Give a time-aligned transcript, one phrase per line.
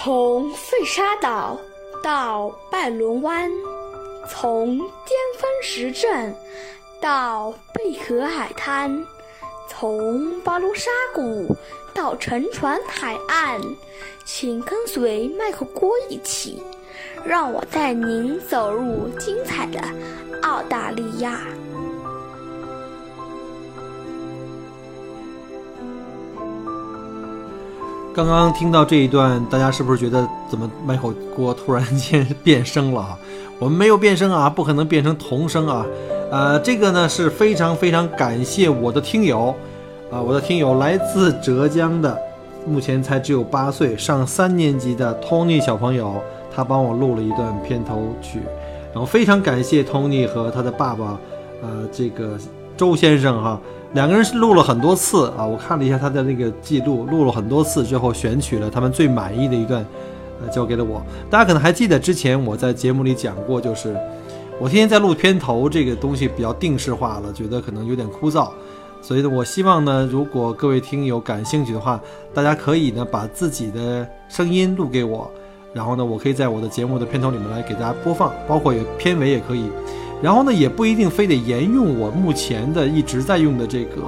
[0.00, 1.58] 从费沙岛
[2.04, 3.50] 到拜伦湾，
[4.28, 4.86] 从巅
[5.36, 6.32] 峰石镇
[7.00, 9.04] 到贝壳海滩，
[9.68, 11.52] 从巴罗沙谷
[11.92, 13.60] 到沉船海岸，
[14.24, 16.62] 请跟随麦克郭一起，
[17.24, 19.80] 让我带您走入精彩的
[20.42, 21.40] 澳大利亚。
[28.18, 33.18] 刚刚听到这一段，大家是不是觉得怎么麦口锅突然间变声了啊？
[33.60, 35.86] 我们没有变声啊，不可能变成童声啊。
[36.28, 39.54] 呃，这个呢是非常非常感谢我的听友，
[40.10, 42.18] 啊，我的听友来自浙江的，
[42.66, 46.20] 目前才只有八岁，上三年级的 Tony 小朋友，
[46.52, 48.40] 他帮我录了一段片头曲，
[48.92, 51.16] 然后非常感谢 Tony 和他的爸爸，
[51.62, 52.36] 呃，这个
[52.78, 53.60] 周先生哈。
[53.94, 59.84] 两个人是录了很多次啊，我看了一下他的那个记录，录了很多次之后选取了他们最满意的一段，
[60.42, 61.02] 呃，交给了我。
[61.30, 63.96] 大家可能还记得之前我在节目里讲过，就是
[64.60, 68.50] 我天天在录片头这个东西比较定式化了，觉得可能有点枯燥，
[69.00, 71.98] 所以呢，我希望呢，如果各位听友感兴趣的话，
[72.34, 75.30] 大家可以呢把自己的声音录给我，
[75.72, 79.70] 然后呢，我可以在我的节目的片头里面来给大家播放，包括也片尾也可以。
[80.20, 84.02] 然后呢，也不一定非得沿用我目前的一直在用的这个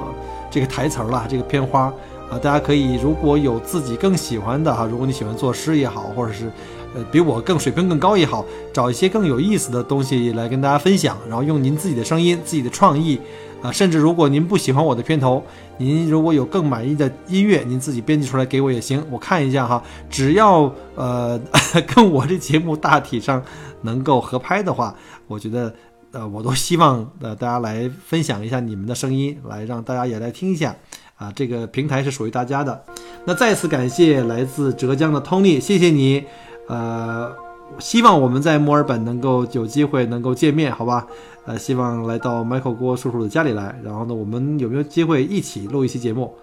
[0.49, 1.83] 这个台词儿了，这个片花
[2.29, 6.51] 啊，大家可以如果有自己更喜欢的哈，如果你喜欢作诗也好，或者是
[6.93, 13.17] 呃比我更水平更高也好，找一些更有意思的东西来跟大家分享，然后用您自己的声音、自己的创意
[13.61, 15.41] 啊，甚至如果您不喜欢我的片头，
[15.77, 21.39] 您如果有更满意的音乐，您自己编辑出来给我也行，我看一下哈，只要呃
[21.87, 23.41] 跟我这节目大体上
[23.83, 24.93] 能够合拍的话，
[25.27, 25.73] 我觉得。
[26.11, 30.75] 呃，我都希望呃大家来分享一下你们的声音，来让大家也来听一下，
[31.15, 32.83] 啊，这个平台是属于大家的。
[33.25, 36.23] 那再次感谢来自浙江的 Tony，谢谢你。
[36.67, 37.31] 呃，
[37.79, 41.07] 希望我们在墨尔本能够有机会能够见面，好吧？
[41.45, 46.35] 呃，希望来到 Michael 郭叔叔的家里来，然后呢，我们有没有机会一起录一期节目？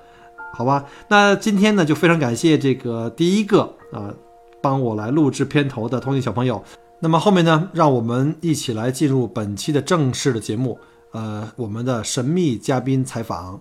[0.55, 0.85] 好吧？
[1.09, 3.63] 那今天呢，就非常感谢这个第一个
[3.93, 4.13] 啊，
[4.63, 6.63] 帮我来录制片头的 Tony 小朋友。
[7.01, 10.81] 那么后面呢，让我们一起来进入本期的正式的节目。
[11.13, 13.61] 呃，我们的神秘嘉宾采访。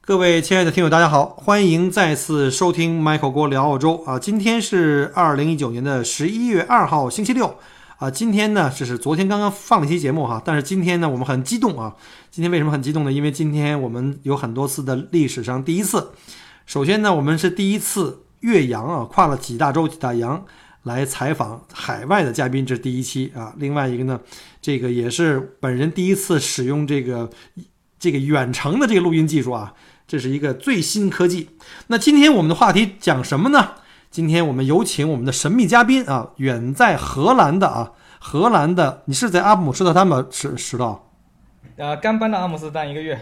[0.00, 4.18] 各位亲爱的听友，大家好，欢迎再次收听 Michael 郭聊澳洲啊！
[4.18, 7.56] 今天是二零一九年的十一月二号，星期六
[7.98, 8.10] 啊。
[8.10, 11.94] 今天呢，这是昨天刚刚放了一期节目哈，但是今天呢，我们很激动啊。
[12.32, 13.12] 今天为什么很激动呢？
[13.12, 16.10] 因为今天我们有很多次的历史上第一次。
[16.66, 20.44] 首先呢，我们是第一次越洋啊，跨了几大洲几大洋。
[20.84, 23.52] 来采访海外的嘉宾，这是第一期啊。
[23.58, 24.18] 另外一个呢，
[24.62, 27.28] 这个也是本人第一次使用这个
[27.98, 29.74] 这个远程的这个录音技术啊，
[30.06, 31.50] 这是一个最新科技。
[31.88, 33.72] 那今天我们的话题讲什么呢？
[34.10, 40.24] 今天我们有请我们的神秘嘉宾啊，远在荷兰的啊，荷兰的，你是在阿姆斯特丹吗？
[40.30, 41.00] 石石头？
[41.76, 43.18] 呃，刚搬到阿姆斯特丹一个月。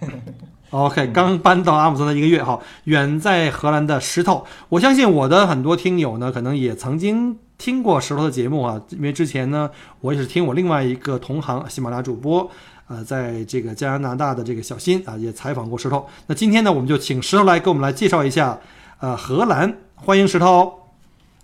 [0.70, 12.50] OK，刚搬到阿姆斯特丹一个月哈，远在荷兰的石头，我相信我的很多听友呢，可能也曾经听过石头的节目啊，因为之前呢，我也是听我另外一个同行喜马拉雅主播，
[12.88, 16.06] 呃，在这个加拿大的这个小新啊，也采访过石头。
[16.26, 18.58] 那今天呢，我们就请石头来给我们来介绍一下，
[18.98, 20.72] 呃，荷兰，欢迎石头。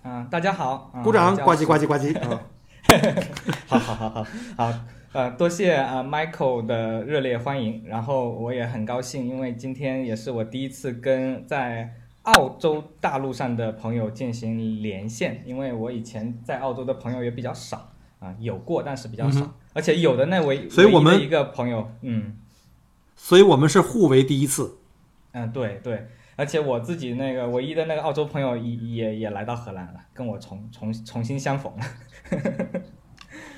[0.03, 2.39] 嗯，大家好，鼓掌，呱唧呱唧呱唧 啊。
[3.67, 4.25] 好好好好
[4.57, 4.73] 好。
[5.13, 7.83] 呃，多谢啊，Michael 的热烈欢迎。
[7.85, 11.93] 然后我也很高兴，因为今天也是我第一次跟在
[12.23, 22.35] 澳洲大陆上的朋友进行连线，因为我以前在澳洲的朋友也比较少啊，有过但是比较少，而且有的那位，所以我们一个朋友，嗯，
[23.15, 24.79] 所以我们是互为第一次。
[25.33, 31.85] 嗯，对对，而且我自己那个唯一的那个澳洲朋友也也也来到荷兰了，跟我重重重新相逢了。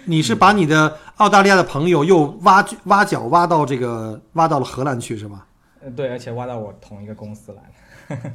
[0.05, 5.43] 你是把你的澳大利亚的朋友又挖挖角挖到这个挖到了荷兰去是吗？
[5.81, 8.31] 呃，对，而且挖到我同一个公司来了。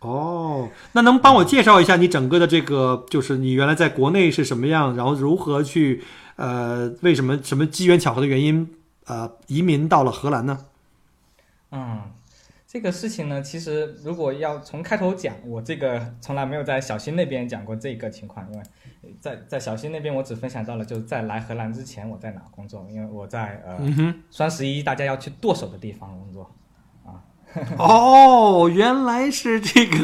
[0.00, 6.02] 哦，那能帮我介绍一下你整个的这个，就是你原来在国内是什么样，然后如何去
[6.36, 8.74] 呃，为什么什么机缘巧合的原因
[9.06, 10.58] 呃移民到了荷兰呢？
[11.72, 12.00] 嗯。
[12.72, 18.64] 这个事情呢，其实如果要从开头讲，我这个从来没有在小新那边讲过这个情况，因为
[19.20, 23.78] 在在小新那边，我只分享到了就是在来荷兰之前我在哪工作，因为我在呃
[24.30, 26.50] 双十一大家要去剁手的地方工作
[27.04, 27.24] 啊。
[27.78, 29.98] 哦，原来是这个，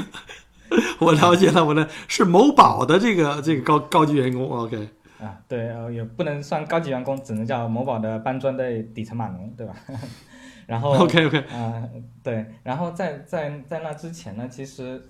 [0.98, 4.88] 我了解了，我的是某宝的这个这个高高级员工，OK
[5.20, 9.74] 啊，对，也不能算高级员工，只能叫某宝的搬砖的底层码农，对吧？
[10.66, 11.88] 然后 OK OK 啊，
[12.24, 15.00] 对，然后在在在那之前呢，其实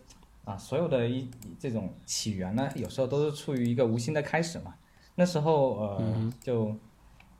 [0.47, 1.29] 啊，所有的一
[1.59, 4.73] 这种起源呢，有时候都是出于一个无心的开始嘛。
[5.17, 6.75] 那时候呃，就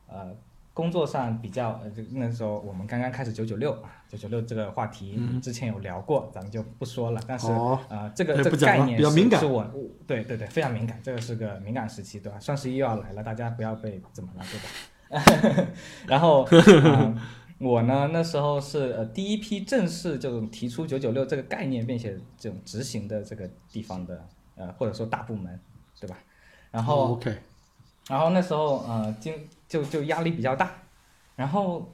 [0.09, 0.35] 呃
[0.75, 7.21] 工作上比较呃，就那时候我们刚刚开始九九六啊，九九六这个话题之前有聊过，咱们就不说了。
[7.29, 9.65] 但是哦呃，这个这个概念是敏感是我
[10.07, 12.41] 对对对，非常敏感，这个是个敏感时期，对吧？
[12.41, 15.67] 双十一又要来了，大家不要被怎么了，对吧？
[16.09, 17.15] 然后，呃
[17.59, 25.59] 我呢那时候是呃第一批正式这种提出九九六这个概念，并且这种执行的这个地方的呃或者说大部门，
[25.99, 26.19] 对吧？
[26.71, 27.35] 然后哦 OK，
[28.09, 29.33] 然后那时候呃，经
[29.67, 30.83] 就就压力比较大，
[31.35, 31.91] 然后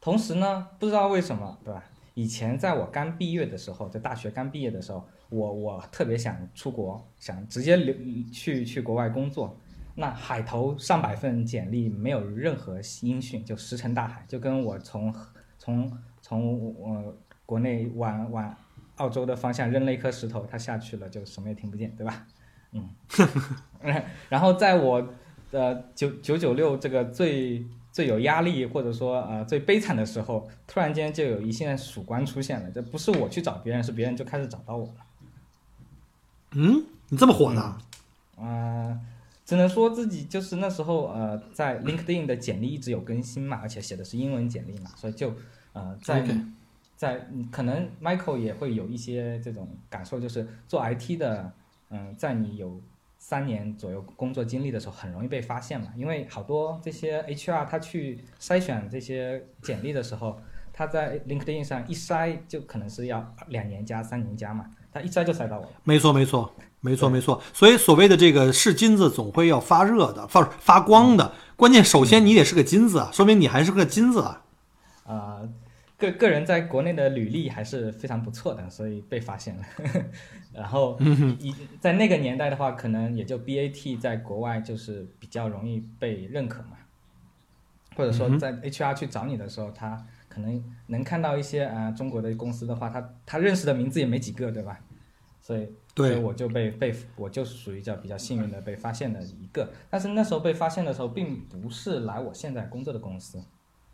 [0.00, 1.82] 同时呢，不知道为什么，对吧？
[2.12, 7.94] 以前在我刚毕业的时候，在大学刚毕业的时候，我我特别想出国，想直接留
[8.30, 9.56] 去去国外工作。
[9.96, 15.14] 那海投上百份简历，没有任何音讯，就石沉大海，就跟我从
[15.58, 15.90] 从
[16.20, 18.54] 从我国内往往
[18.96, 22.26] 澳洲的方向扔了一颗石头，它下去了，就什么也听不见，对吧？
[22.72, 22.90] 嗯，
[24.28, 25.14] 然后在我
[25.50, 32.70] 呃九九九六这个最最有压力或者说呃最悲惨的时候，突然间就有一线曙光出现了。
[32.70, 34.94] 这不是我去找别人，是别人就开始找到我了。
[36.52, 37.78] 嗯，你这么火呢？
[38.38, 39.00] 啊、
[39.46, 45.32] 只能说自己就是那时候呃在 LinkedIn 的简历一直有更新嘛，而且写的是英文简历嘛，所以就
[45.72, 46.26] 呃在
[46.96, 51.52] 在嗯可能 Michael 也会有一些这种感受，就是做 IT 的，
[51.90, 52.80] 嗯、在你有
[53.18, 60.40] 三年左右工作经历的时候，很容易被发现嘛，因为好多这些 HR 他去筛选这些简历的时候，
[60.72, 65.72] 他在 LinkedIn 上一筛就可能是要两年加三年加嘛，他一筛就筛到我了。
[65.84, 66.52] 没错，没错，
[66.90, 67.42] 没错，没错。
[67.52, 71.32] 所以所谓的这个是金子，总会要发热的，发发光的。
[71.56, 74.42] 关键首先你得是个金子啊，说明你还是个金子啊。
[75.04, 75.40] 啊、
[75.98, 79.62] 个个人在国内的履历还是非常不错的，所以被发现了。
[80.52, 80.98] 然后
[81.38, 86.76] 一在那个年代的话，可能也就 BAT 在国外就是比较容易被认可嘛，
[87.96, 94.80] 或者说在 HR 去找你的时候，他可能能看到一些啊、呃中国的公司的话，他他认识的名字也没几个，对吧？
[95.40, 99.72] 所以所以对，我就被被我就是属于叫比较幸运的被发现的一个。
[99.88, 103.42] 但是那时候被发现的时候，并不是来我现在工作的公司，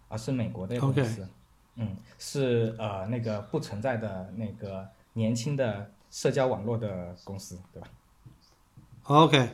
[0.09, 1.29] 而是美国的公司。
[1.77, 7.89] 嗯，是呃那个不存在的那个年轻的社交网络的公司，对吧
[9.05, 9.51] ？OK，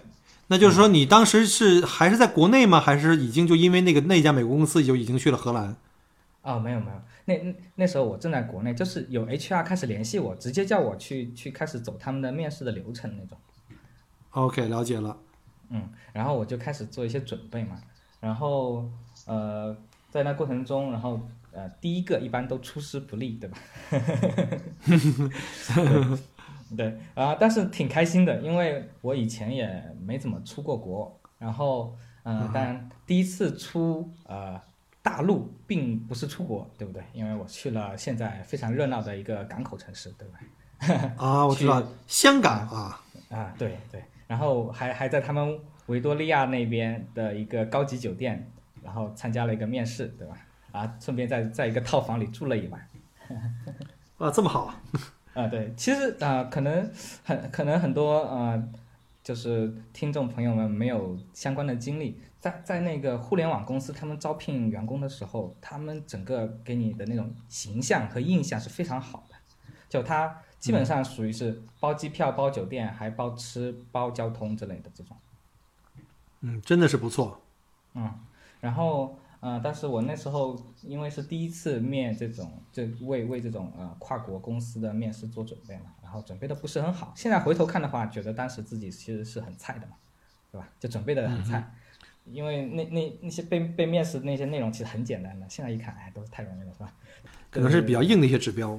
[0.48, 2.80] 那就是说你当时是还是在国内吗？
[2.80, 5.76] 还是已经就因为那个那家美国公司就已经去了荷兰？
[6.42, 13.36] 哦，没有没有，那那那时候我正在国内，就是有 HR 开始联系我，直接叫我去去开始走他们的面试的流程那种。
[14.30, 15.16] OK，了解了。
[15.70, 17.78] 嗯，然后我就开始做一些准备嘛，
[18.20, 18.88] 然后
[19.26, 19.76] 呃，
[20.10, 21.20] 在那过程中，然后
[21.52, 23.58] 呃，第一个一般都出师不利，对吧？
[25.74, 26.18] 对
[26.76, 34.60] 对啊、但是挺开心的，因为我以前也没怎么出过国，然后嗯、呃，当然第一次出呃
[35.08, 37.02] 大陆并不是出国，对不对？
[37.14, 41.14] 因为我去了现在非常热闹的一个港口城市，对吧？
[41.16, 48.52] 啊， 我知道香港啊，啊，对对，然后还还在他们维多利亚那边的一个高级酒店，
[48.82, 50.36] 然后参加了一个面试，对吧？
[50.72, 52.88] 啊，顺便在在一个套房里住了一晚。
[54.18, 54.82] 啊，这么好啊。
[55.32, 56.92] 啊，对，其实啊、可能
[57.24, 58.62] 很可能很多呃，
[59.22, 69.34] 就是听众朋友们没有相关的经历，在在那个互联网公司，他们招聘员工的时候，他们整个给你的那种形象和印象是非常好的，
[69.88, 75.16] 就他基本上属于是包机票、包酒店，还包吃、包交通之类的这种。
[76.40, 77.40] 嗯，真的是不错。
[77.94, 78.20] 嗯，
[78.60, 87.12] 然后呃，但是我那时候因为是第一次面这种，就为为这种呃跨国公司的面试做准备嘛，然后准备的不是很好。
[87.16, 89.96] 现在回头看的话，觉得当时自己其实是很菜的嘛，
[90.52, 90.68] 对吧？
[90.78, 91.72] 就准备的很菜，
[92.32, 96.92] 因为那那那些被被面试的那些内容其实很简单的，现在一看，哎，都是太容易了，是吧？
[97.50, 98.78] 可能是比较硬的一些指标。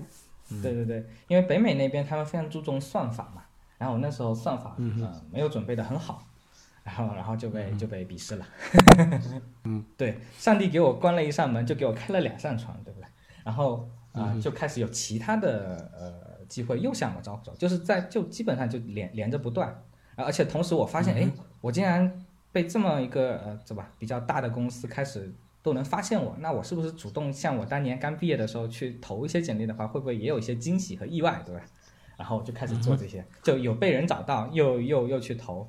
[0.63, 3.43] 对对对，因为北美那边他们非常注重算法嘛，
[3.77, 6.27] 然后我那时候算法呃没有准备的很好，
[6.83, 8.47] 然后然后就被就被鄙视了。
[9.65, 13.07] 嗯， 对，上帝给我关了一扇门，就给我开了两扇窗，对不对？
[13.43, 19.83] 然后啊、呃就开始有其他的呃机会又向我招手，就是在就基本上就连连着不断，
[20.15, 21.29] 而且同时我发现，哎、
[21.61, 31.61] 我竟然被这么一个呃，对吧，比较大的公司开始都能发现我，那我是不是主动像我当年刚毕业的时候去投一些简历的话，会不会也有一些惊喜和意外，对吧？
[32.17, 35.67] 然后我就开始做这些，就有被人找到，又又又去投，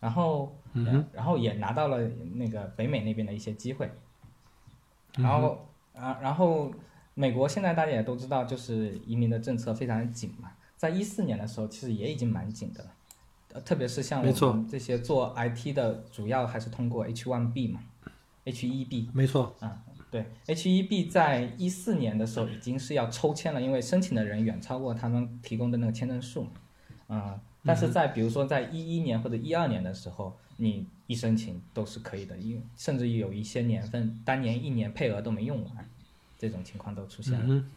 [0.00, 2.00] 然后、呃然后也拿到了
[2.34, 3.88] 那个北美那边的一些机会，
[5.16, 6.72] 然后啊，然后
[7.14, 12.90] 美国现在大家也都知道，就是移民的政策非常的紧嘛，在一四年的时候，其实也已经蛮紧的了。
[13.54, 17.80] 呃，特别是像我们这些做 IT 的，主要还是通过 H1B 嘛
[18.44, 19.80] ，H1B 没错，啊，
[20.10, 26.48] 对，H1B 在一四年的时候已经是要抽签了，因为申请的人远超过他们提供的那个签证数，
[27.06, 35.88] 啊、但是在比如说在一一年或者一二年的时候，你一申请都是可以的，因甚至于有一些年份当年一年配额都没用完，
[36.36, 37.44] 这种情况都出现了。
[37.46, 37.70] 嗯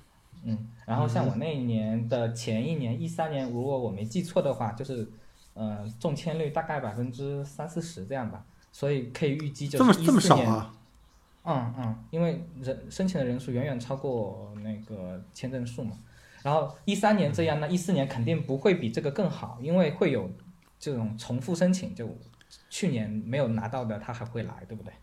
[0.43, 5.07] 嗯，然后像我那一年的前一年一三年，如果我没记错的话，就是
[5.57, 10.45] 呃中签率大概百分之三四十这样吧，所以可以预计就这么这么是一四年。
[10.45, 10.73] 少啊？
[11.49, 15.97] 嗯嗯，因为人申请的人数远远超过那个签证数嘛。
[16.43, 20.29] 然后一三年这样，那一四年肯定不会比这个更好，因为会有
[20.77, 22.07] 这种重复申请，就
[22.69, 24.93] 去年没有拿到的他还会来，对不对？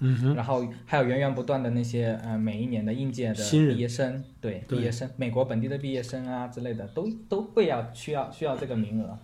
[0.00, 9.18] 嗯哼，然后还有源源不断的那些呃每一年的应届的毕业生，对对毕业生，美国本地的毕业生啊之类的，都都会要需要需要这个名额。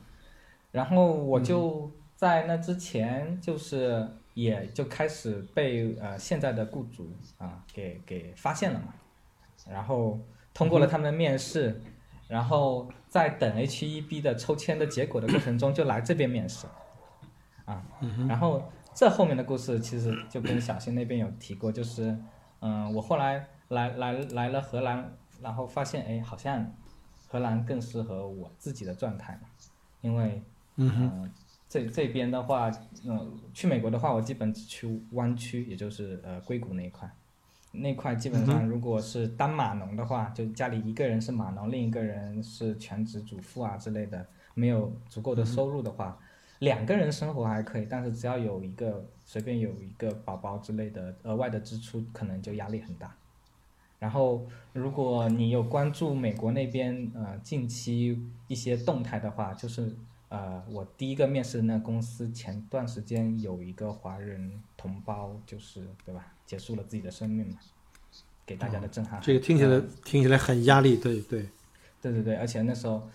[0.75, 4.05] 然后我就在那之前，就是
[4.35, 8.93] 也就开始被呃现在的雇主啊给给发现了嘛，
[9.71, 10.19] 然后
[10.53, 11.81] 通过了他们的面试，
[12.27, 16.67] 然后在等 H E B 的抽签的结果的过程中，就来这边面试，
[17.67, 17.81] 啊，
[18.29, 18.61] 然后
[18.93, 22.19] 这后面的故事其实就跟小新那边有提过，就是
[22.59, 26.75] 嗯、我后来来来来了荷兰，然后发现哎，好像
[27.29, 29.49] 荷兰更适合我自己的状态嘛，
[30.01, 30.43] 因为
[30.77, 31.31] 嗯
[31.69, 32.71] 这这边的话，
[33.05, 37.11] 嗯、去美国的话，我基本只去湾区，也就是呃硅谷那一块。
[37.73, 46.17] 那块基本上，如果是当码农的话，就家里一个人是码农，另一个人是全职主妇啊之类的，没有足够的收入的话，
[46.61, 53.13] 两个人生活还可以，但是只要有一个随便有一个宝宝之类的额外的支出，可能就压力很大。
[53.99, 59.97] 然后，如果你有关注美国那边呃近期一些动态的话，就是
[60.35, 67.59] 呃我第一个面试的那个公司前段时间有一个华人同胞，就是对吧，结束了自己的生命嘛，
[68.45, 69.21] 给大家的震撼。
[69.21, 71.49] 这个听起来听起来很压力，对对，
[72.03, 73.09] 对对对，而且那时候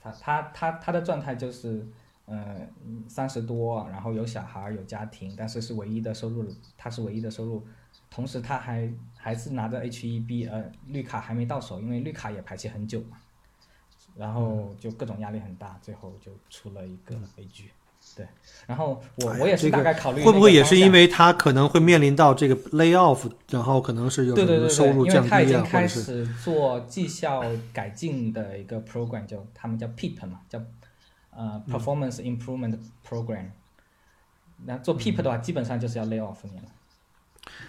[0.00, 1.84] 他他他他的状态就是，
[2.26, 2.68] 呃，
[3.08, 6.46] 三十多，然后有小孩儿有家庭，但是是唯一的收入，
[6.76, 7.66] 他是唯一的收入，
[8.08, 13.18] 同时他还还是拿着 H1B，呃，绿卡还没到手，因为绿卡也排期很久嘛，
[14.20, 17.70] 然后就各种压力很大，最后就出了一个悲剧。
[18.16, 18.26] 对，
[18.66, 21.06] 然后我我也是大概考虑会不会也是因为。
[21.06, 30.58] 他可能会面临到这个 lay off，然后可能是有什么对对对对，收入降因为他已经开始做绩效改进的一个 program，就他们叫 PEEP 嘛，叫
[31.30, 33.50] 呃嗯 Performance Improvement Program。
[34.64, 36.64] 那做 PEEP 的话，基本上就是要 lay off 你了。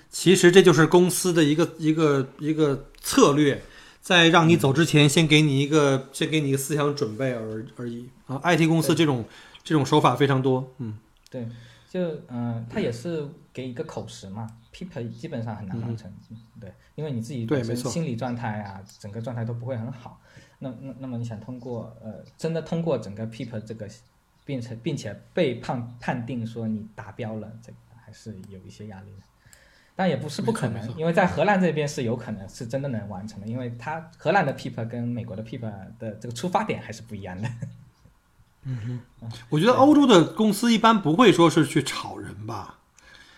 [0.09, 3.61] 其实这就是公司的一个一个一个策略，
[4.01, 8.41] 在让你走之前，先给你一个先给你一个思想准备而而已啊。
[8.43, 9.23] IT 公司这种
[9.63, 10.97] 这种手法非常多，嗯，
[11.29, 11.47] 对，
[11.87, 20.19] 就嗯、呃，他也是给一个口实嘛，PEEP 基本上很难完成，嗯对，因为你自己本身对没错心理状态啊，整个状态都不会很好。
[20.57, 23.87] 那那那么你想通过呃，真的通过整个 PEEP 这个，
[24.43, 29.23] 并且并且被判判定说你达标了，这个还是有一些压力的。
[30.01, 35.59] 但也不是不可能，因为在荷兰这边是有可能是真的能完成的，因为它荷兰的 PEEP 跟美国的 PEEP
[35.99, 37.47] 的这个出发点还是不一样的。
[38.65, 38.99] 嗯
[39.49, 42.79] 我觉得欧洲的公司一般不会说是去炒人吧，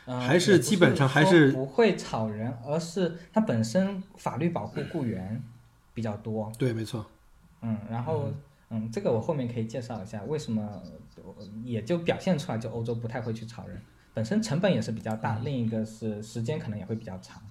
[0.06, 5.44] 呃还是基本上还说是不会炒人，而是它本身法律保护雇员
[5.94, 7.06] 比较多，对，没错，
[7.60, 8.32] 嗯，然后
[8.70, 10.62] 嗯，这个我后面可以介绍一下为什么，
[11.18, 11.24] 呃
[11.66, 13.82] 也就表现出来，就欧洲不太会去炒人，
[14.14, 17.42] 本身成本也是比较大，另一个是时间可能也会比较长。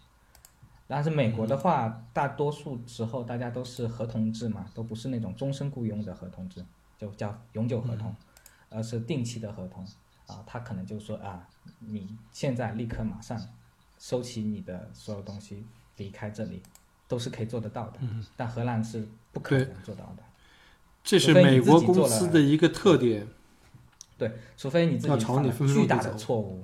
[0.86, 6.62] 但是美国的话，大多数时候大家都是合同制嘛，都不是那种终身雇佣的合同制，
[6.98, 8.14] 就叫永久合同，
[8.68, 9.82] 而是定期的合同
[10.26, 10.44] 啊。
[10.46, 13.40] 他可能就说啊，你现在立刻马上
[13.98, 15.64] 收起你的所有东西，
[15.96, 16.62] 离开这里，
[17.08, 17.98] 都是可以做得到的。
[18.36, 20.22] 但荷兰是不可能做到的。
[21.02, 23.26] 这是美国公司的一个特点。
[24.28, 26.62] 对，除非你自己犯了巨大的错误，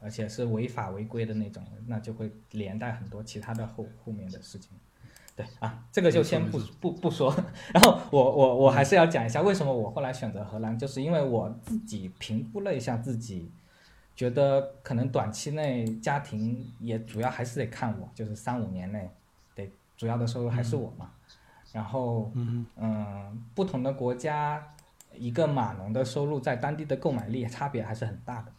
[0.00, 4.70] 而且是违法违规的那种，那就会连带很多其他的后后面的事情。
[5.34, 7.34] 对啊，这个就先不不不说。
[7.74, 13.50] 然后我我我还是要讲一下为什么我后来选择荷兰，就是因为我自己评估了一下自己，
[14.14, 19.10] 觉得可能短期内家庭也主要还是得看我，就是三五年内
[19.54, 21.10] 得主要的收入还是我嘛。
[21.72, 24.74] 然后嗯嗯，不同的国家，
[25.20, 28.52] 一个码农的收入在当地的购买力差别还是很大的。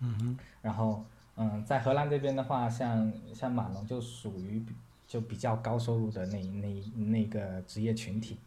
[0.00, 1.04] 嗯哼，然后，
[1.36, 4.64] 嗯，在荷兰这边的话，像像码农就属于
[5.06, 8.38] 就比较高收入的那那那个职业群体。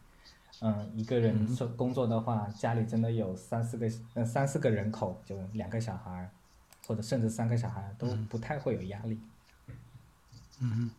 [0.60, 6.30] 嗯，一个人做工作的话，家里真的有三四个呃三四个人口，就两个小孩儿，
[6.86, 9.18] 或者甚至三个小孩儿都不太会有压力。
[10.60, 10.90] 嗯，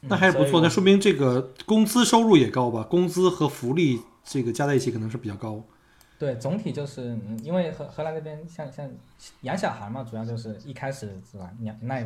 [0.00, 2.82] 那还是不错，那说明这个工资收入也高吧？
[2.82, 5.62] 工资和福利这个加在一起可能是比较高。
[6.18, 8.90] 对，总体就是嗯因为荷荷兰这边像像
[9.42, 12.02] 养小孩嘛，主要就是一开始是吧，尿奶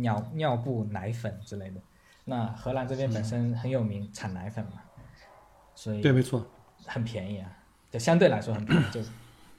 [0.00, 1.80] 尿尿布、奶粉之类的。
[2.24, 4.80] 那荷兰这边本身很有名产奶粉嘛。
[5.74, 6.46] 所以对，没错，
[6.86, 7.50] 很便宜啊，
[7.90, 9.00] 就相对来说很便宜，就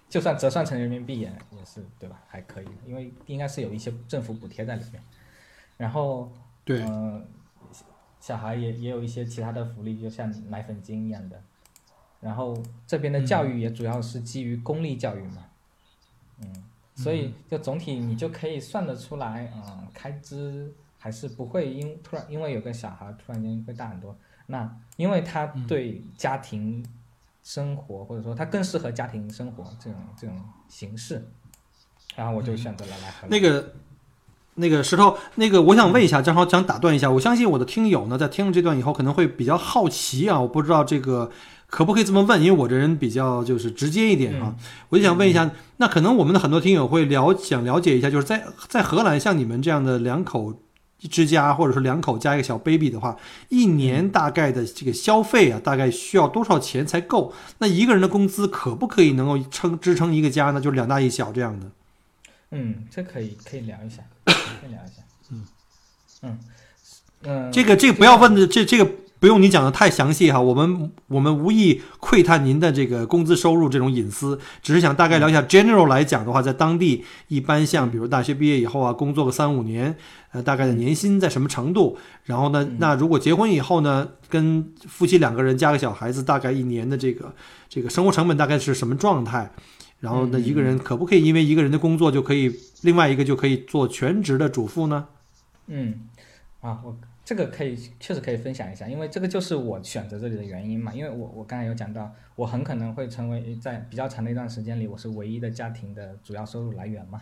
[0.09, 2.21] 就算折算成人民币也也是对吧？
[2.27, 5.03] 还可以，因为应该是有一些政府补贴在里面。
[5.75, 6.31] 然后
[6.63, 7.27] 对，嗯，
[8.21, 11.41] 小孩也也有一些其他的福利，就像奶粉金一样的。
[12.23, 15.45] 然后这边的教育也主要是基于公立教育嘛，
[16.41, 16.63] 嗯，
[16.95, 24.15] 所以就总体你就可以算得出来，嗯，开支还是不会因突然因为有个小孩突然间会大很多。
[24.45, 26.85] 那因为他对家庭
[27.43, 31.25] 生活，或者说他更适合家庭生活这种这种形式，
[32.15, 33.73] 然后我就选择了来那个
[34.55, 41.31] 那个石头，那个我想问一下，正好想打断一下，我相信我的听友呢，在听了这段以后，可能会比较好奇啊，我不知道这个
[41.73, 44.55] 可不可以这么问，因为我这人比较就是直接一点啊，
[44.89, 50.53] 我就想问一下，那可能我们的很多听友会了想了解一下，就是在在荷兰，像你们这样的两口。
[51.11, 53.17] 之家或者说两口加一个小 baby 的话，
[53.49, 57.33] 一年大概的这个消费啊，大概需要多少钱才够？
[57.57, 60.61] 那一个人的工资可不可以能够撑支撑一个家呢？
[60.61, 61.65] 就是两大一小这样的。
[62.51, 64.33] 嗯，这可以可以聊一下，可
[64.65, 65.03] 以聊一下。
[65.29, 65.45] 嗯
[66.21, 66.39] 嗯
[67.23, 68.89] 嗯，这个这个不要问的，这这个。
[69.23, 75.41] 不用你讲的太详细哈，我们我们无意窥探您的这个工资收入这种隐私，只是想大概聊一下。
[75.43, 79.95] General 来讲的话，在当地一般像比如大学毕业以后啊，工作个三五年，
[80.33, 81.97] 呃，大概的年薪在什么程度？
[82.25, 87.33] 然后呢，那如果结婚以后呢，跟夫妻两个人加个小孩子，大概一年的这个
[87.69, 89.49] 这个生活成本大概是什么状态？
[90.01, 95.05] 然后呢，一个人可不可以因为一个人的工作就可以另外一个就可以做全职的主妇呢？
[95.67, 96.09] 嗯，
[96.59, 96.93] 啊，我。
[97.25, 100.93] 这个可以确实可以分享一下，因为这个就是我选择这里的原因嘛。
[100.93, 107.21] 因为我我刚才有讲到，我很可能会成为在比较长的一段时间里，我是唯一的家庭的主要收入来源嘛。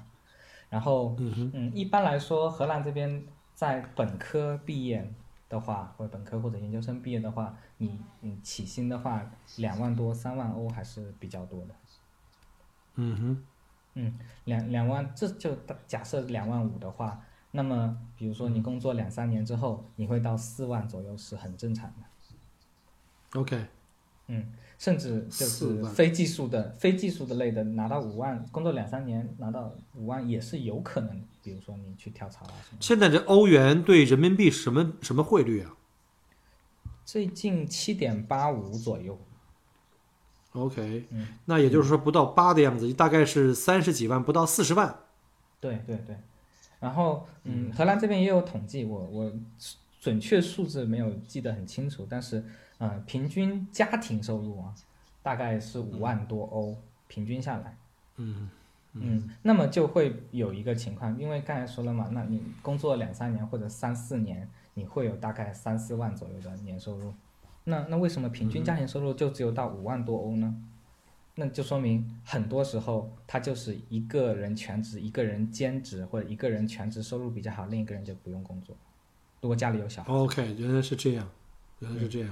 [0.69, 5.07] 然后，嗯嗯，一般来说，荷兰这边在本科毕业
[5.47, 11.75] 的话，或者本科或者研究生毕业的话，你你起薪的话，两万多三万欧还是比较多的。
[12.95, 13.43] 嗯哼，
[13.93, 17.21] 嗯，两两万，这就假设两万五的话。
[17.51, 23.39] 那么，比如说你工作两三年之后，你会到四万左右是很正常的。
[23.39, 23.65] OK，
[24.27, 31.21] 嗯，甚至就是非技术的、非技术的类的，拿到五万，工作两三年拿到五万也是有可能。
[31.43, 32.77] 比如说你去跳槽啊什么。
[32.79, 35.75] 现在这欧元对人民币什么什么汇率啊？
[37.03, 39.19] 最近七点八五左右。
[40.53, 44.99] OK，嗯，那也就是说不到八的样子，大概是三十几万，不到四十万。
[45.59, 46.17] 对对对。
[46.81, 49.31] 然后，嗯，荷兰这边也有统计，我我
[50.01, 52.43] 准确数字没有记得很清楚，但是，
[52.79, 54.73] 嗯，平均家庭收入啊，
[55.21, 56.75] 大概是五万多欧，
[57.07, 57.77] 平均下来，
[58.17, 58.49] 嗯
[58.93, 67.13] 嗯，那么就会有一个情况，因为刚才说了嘛，那你工作两三年或者三四年，你会有大概三四万左右的年收入，
[67.65, 70.55] 那那为什么平均家庭收入就只有到五万多欧呢？
[71.41, 78.77] 那就说明很多时候他就是一个人全职，一个人兼职，或者一个人全职收入比较好，另一个人就不用工作。
[79.41, 80.13] 如果家里有小孩。
[80.13, 81.27] OK，原来是这样，
[81.79, 82.31] 原来是这样。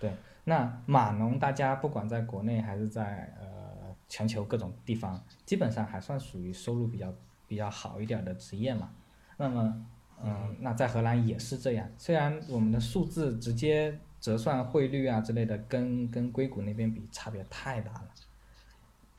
[0.00, 7.14] 对，那码农大家不管在国内还是在呃全球各种地方，基本上还算属于收入比较
[7.46, 8.90] 比较好一点的职业嘛。
[9.36, 9.86] 那么，
[10.20, 11.88] 嗯，那在荷兰也是这样。
[11.96, 18.08] 虽然我们的数字直接折算汇率啊之类的，跟跟硅谷那边比差别太大了。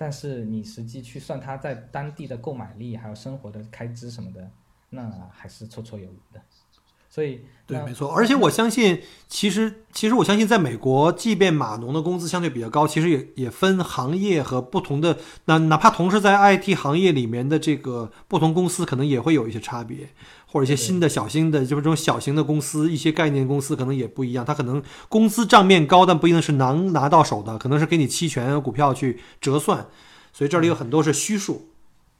[0.02, 4.50] 但是你实际去算他在当地的购买力，还有生活的开支什么的，
[4.90, 6.40] 那还是绰绰有余的。
[7.12, 8.10] 所以对，没错。
[8.14, 15.18] 而且我相信，其实其实我相信，在美国，即便码农的工资相对比较高，其实也也分行业和不同的。
[15.46, 20.10] 那哪怕同时在 IT 行业里面的这个不同公司，可能也会有一些差别。
[20.52, 24.44] 或者一些新的小型的，就是这种小型的公司，一些概念公司可能也不一样。
[24.44, 29.86] 它可能工资账面高，但不一定是能拿到手的，可能是给你期权股票去折算。
[30.34, 31.70] 所以这里有很多是虚数。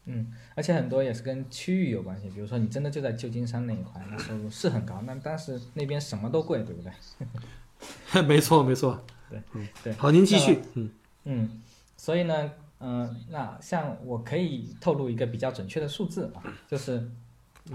[0.06, 2.30] 嗯，而且很多也是跟区域有关系。
[2.30, 8.22] 比如说你真的就在旧金山那一块，那收入是很高，那但是那边什么都贵，对不对？
[8.22, 9.04] 没错，没错。
[9.28, 9.94] 对，嗯，对。
[9.94, 10.60] 好，您继续。
[10.76, 10.92] 嗯
[11.26, 11.62] 嗯，
[11.98, 17.10] 所以呢，嗯，那像我可以透露一个比较准确的数字啊，就是。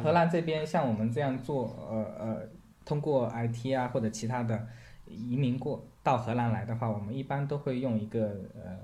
[0.02, 2.48] 荷兰这边像我们这样做，呃呃，
[2.84, 4.66] 通过 IT 啊或者其他的
[5.06, 8.78] 移民过到荷兰来的话，我们一般都会用一个呃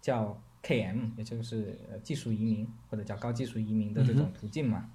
[0.00, 4.90] 叫 KM，也就是呃技术移民或者叫高技术移民的这种途径嘛。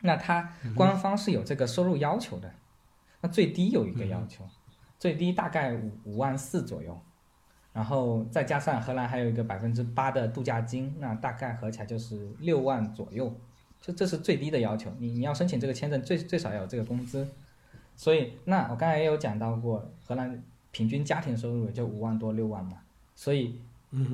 [0.00, 2.52] 那它官方是有这个收入要求的，
[3.20, 4.44] 那最低有一个要求，
[4.98, 6.96] 最低大概五五万四左右，
[7.72, 13.34] 然后再加上荷兰还有一个百分之八的度假金，那大概合起来就是六万左右，
[13.80, 14.92] 就这是最低的要求。
[14.98, 17.28] 你你要申请这个签证，最最少要有这个工资。
[17.96, 22.78] 所以那我刚才也有讲到过，荷兰平均家庭收入也就五万多六万嘛，
[23.14, 23.60] 所以。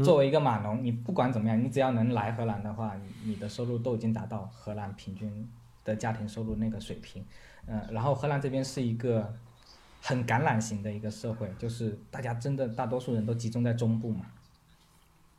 [0.04, 5.50] 作为一个码农，你不管怎么样，你只要能来荷兰的话，你你的收入都已经达到荷兰平均
[5.84, 7.24] 的家庭收入那个水平。
[7.66, 9.34] 嗯，然后荷兰这边是一个
[10.00, 14.26] 很橄榄型的一个社会，就是大家真的大多数人都集中在中部嘛。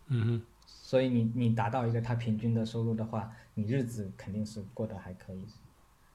[0.08, 0.42] 嗯
[0.88, 5.44] 所以你你达到一个他平均的收入的话，你日子肯定是过得还可以，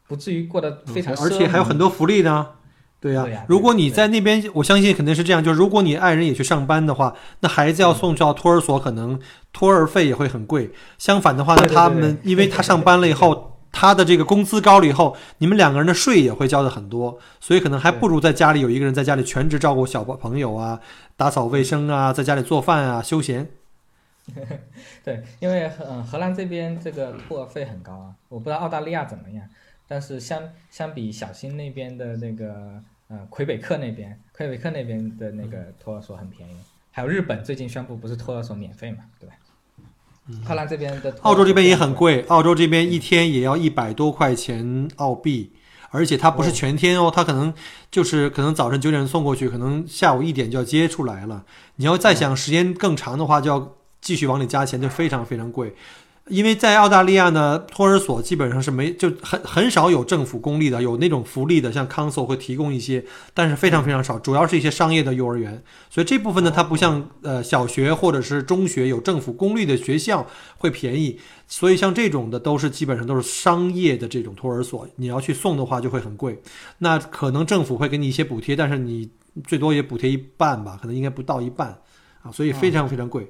[0.06, 2.46] 不至于过得非常而且还有很多福利呢。
[3.00, 5.42] 对呀，如果你在那边，我相信肯定是这样。
[5.42, 9.18] 就是如果你爱人也去上班的话，那孩子要送到托儿所，可能
[9.52, 10.70] 托儿费也会很贵。
[10.98, 20.78] 相反的话呢，他们因为他上班了以后，他的这个工资高了以后，你们两个人的税也会交的很多，所以可能还不如在家里有一个人在家里全职照顾小朋友啊，
[21.16, 23.50] 打扫卫生啊，在家里做饭啊，休闲。
[25.04, 29.44] 对，因为嗯，荷兰这边这个托儿费很高啊，我不知道澳大利亚怎么样。
[29.86, 30.40] 但是相
[30.70, 36.52] 相比小新那边的那个，呃，魁北克那边，魁北克那边的那个托儿所很便宜，
[36.92, 39.34] 还有日本最近宣布不是托儿所免费嘛，对吧？
[40.44, 45.52] 荷兰这边的，澳洲这边也很贵，澳洲这边一天也要一百多块钱澳币，
[45.90, 47.52] 而且它不是全天哦，它可能
[47.90, 51.44] 就是可能早晨九点送过去，可能下午一点就要接出来了。
[51.76, 55.74] 你要再想时间更长的话，就要继续往里加钱，就非常非常贵。
[56.28, 65.60] 因为在澳大利亚呢，托儿所基本上是没就很很少有政府公立的，有那种福利的，像 Council 会提供一些，但是非常非常少，主要是一些商业的幼儿园。
[65.88, 70.24] 所以这部分呢，它不像呃小学或者是中学有政府公立的学校
[70.56, 71.18] 会便宜。
[71.48, 76.40] 所以像这种的都是基本上都是商业的这种托儿所，你要去送的话就会很贵。
[76.78, 79.10] 那可能政府会给你一些补贴，但是你
[79.48, 81.76] 最多也补贴一半吧，可能应该不到一半
[82.22, 83.28] 啊，所以非常非常贵。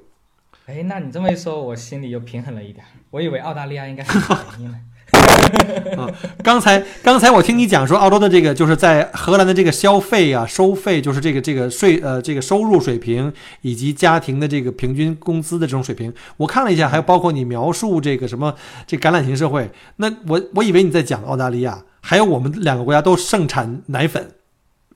[0.67, 2.85] 哎，那你这么一说，我心里又平衡了一点。
[3.09, 4.79] 我以为澳大利亚应该很便宜呢。
[5.97, 6.07] 啊，
[6.41, 18.55] 刚才刚才我听你讲说，澳洲的这个就是在荷兰的这个消费啊、收费，就是这个这个税呃这个收入水平以及家庭的这个平均工资的这种水平，我看了一下，还有包括你描述这个什么
[18.87, 24.31] 这橄榄型社会，那我我以为你在讲澳大利亚，还有我们两个国家都盛产奶粉。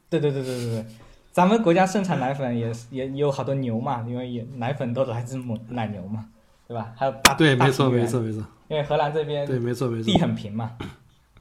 [0.09, 0.85] 对对对对对对。
[1.35, 6.27] 咱们国家生产奶粉也也有好多牛嘛，因为也奶粉都来自母奶牛嘛，
[6.65, 6.93] 对吧？
[6.95, 8.41] 还有大对，没错没错没错。
[8.69, 10.71] 因为荷兰这边对，没错没错，地很平嘛。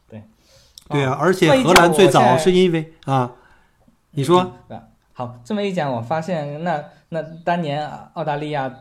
[0.09, 0.21] 对。
[0.89, 3.31] 对啊，而且荷兰最早是因为啊，
[4.11, 4.53] 你说。
[5.13, 8.75] 好，这么一讲，我发现那那当年澳大利亚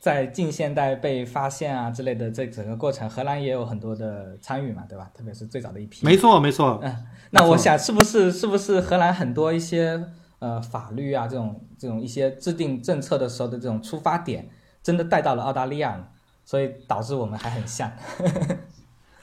[0.00, 5.08] 在近现代被发现啊之类的这整个过程，荷兰也有很多的参与嘛，对吧？
[5.14, 6.04] 特别是最早的一批。
[6.04, 6.80] 没错没错。
[6.82, 10.04] 嗯，那我想是不是是不是荷兰很多一些。
[10.40, 14.48] 呃，法律啊，这种这种一些制定政策的时候的这种出发点，
[14.82, 16.02] 真的带到了澳大利亚，
[16.46, 17.92] 所以导致我们还很像。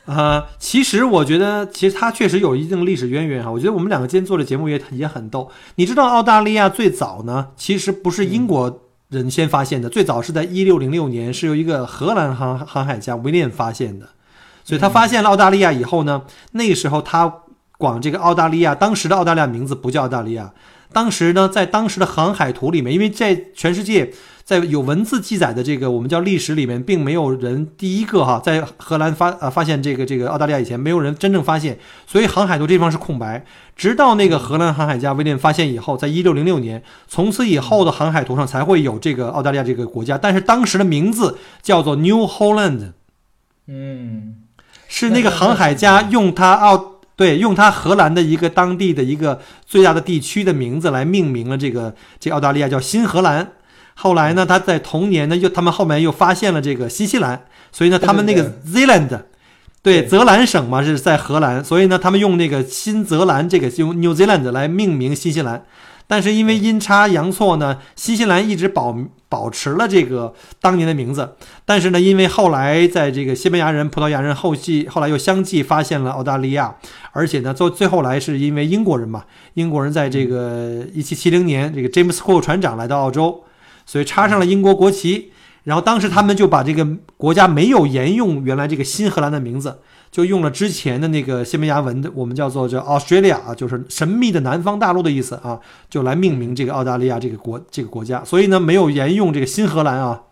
[0.06, 3.52] 啊， 其实我觉得，其实它确实有一定历史渊源哈。
[3.52, 5.50] 我觉得我们两个今天做的节目也也很逗。
[5.76, 14.10] 你知道澳大利亚最早呢，其实不是英国人先发现的，最早是在一六零六年，是由一个荷兰航航海家威廉发现的。
[14.64, 17.42] 所以他发现了澳大利亚以后呢，那个时候他
[17.80, 20.54] 管这个澳大利亚，当时的澳大利亚名字不叫澳大利亚。
[20.98, 24.12] 当时呢，在当时的航海图里面，因为在全世界，
[24.44, 33.46] 在有文字记载的这个我们叫历史里面，并没有人第一个哈，在荷兰发呃发现这个这个澳大利亚以前，没有人真正发现，所以航海图这地方是空白。
[33.76, 42.94] 直到那个荷兰航海家威廉发现以后，在一六零六年，从此以后的航海图上才会有这个澳大利亚这个国家，但是当时的名字叫做 New Holland，
[43.68, 44.38] 嗯，
[44.88, 46.97] 是那个航海家用他澳。
[47.18, 53.54] 对，用他荷兰的一个当地的一个最大的地区的名字来命名了这个这澳大利亚叫新荷兰。
[53.96, 59.22] 后来呢，他在同年呢又他们后面又发现了这个新西兰，所以呢他们那个 Zealand，
[59.82, 65.66] 对，泽兰省嘛是在荷兰，所以呢他们用那个新泽兰这个用 New Zealand 来命名新西兰。
[66.08, 71.36] 但是因为阴差阳错呢，新西兰一直保保持了这个当年的名字。
[71.66, 76.74] 但是呢，因为后来在这个西班牙人、葡萄牙人后继后来又相继发现了澳大利亚，
[77.12, 83.44] 而且呢，最最后来是因为英国人嘛，英国人在这个一七七零年，这个 James Cook 船长来到澳洲，
[83.86, 85.34] 所以插上了英国国旗，
[85.66, 98.24] 然后当时他们就把这个国家没有沿用原来这个新荷兰的名字，就用了之前的那个西班牙文的，我们叫做叫 Australia 啊，就是神秘的南方大陆的意思啊，就来命名这个澳大利亚这个国这个国家。
[98.24, 100.24] 所以呢，没有沿用这个新荷兰啊。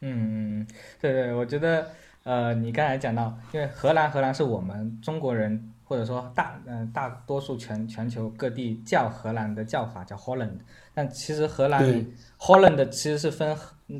[0.00, 0.66] 嗯嗯，
[1.00, 1.86] 对对，我觉得
[2.24, 10.58] 呃，你刚才讲到，因为荷兰荷兰是我们中国人或者说大嗯、大多数全全球各地叫荷兰的叫法叫 Holland，
[10.94, 12.04] 但其实荷兰
[12.38, 13.56] Holland 其实是分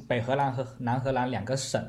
[0.09, 1.81] 北荷兰和南荷兰两个省，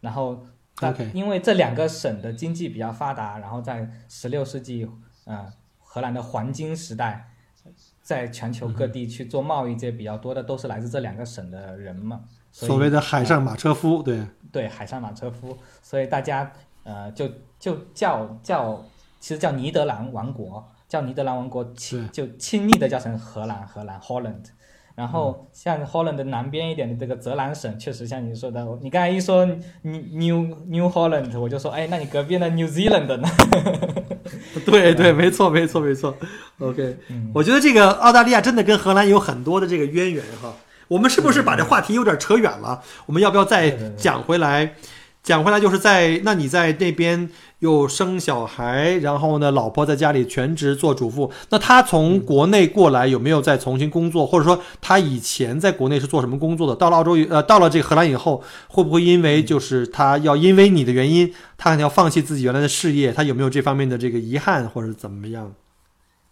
[0.00, 4.88] 然后但 OK 因为这两个省的经济比较发达，然后在十六世纪
[5.24, 7.30] 呃荷兰的黄金时代。
[8.02, 12.20] 在全球各地去做贸易，这比较多的都是来自这两个省的人嘛，
[12.52, 17.26] 所所谓的海上马车夫，对，对，海上马车夫，所以大家呃就
[17.58, 18.84] 就叫叫，
[19.18, 24.44] 其实叫尼德兰王国，叫尼德兰王国亲就亲昵的叫成荷兰，荷兰 Holland。
[24.94, 29.44] 然后像 Holland 的南边一点的这个泽兰省，确实像你说的，你刚才一说
[29.82, 33.28] New New Holland，我就说，哎，那你隔壁的 New Zealand 呢？
[34.64, 36.16] 对对，没错没错没错。
[36.60, 40.54] OK，嗯我觉得这个澳大利亚真的跟荷兰有很多的这个渊源哈。
[40.86, 42.82] 我们是不是把这话题有点扯远了？
[43.06, 43.96] 我们要不要再对对对
[45.24, 45.58] 讲回来？
[45.58, 51.32] 就是在那你在那边又生小孩，然后呢，老婆在家里全职做主妇。
[51.48, 56.76] 那他从国内过来有没有再重新工作，或者说他以前在国内是做什么工作的？
[56.76, 63.10] 到了澳洲呃，到了这个荷兰以后，会不会因为就是他要因为你的原因，他可能要放弃自己原来的事业？
[63.10, 65.54] 他有没有这方面的这个遗憾或者怎么样？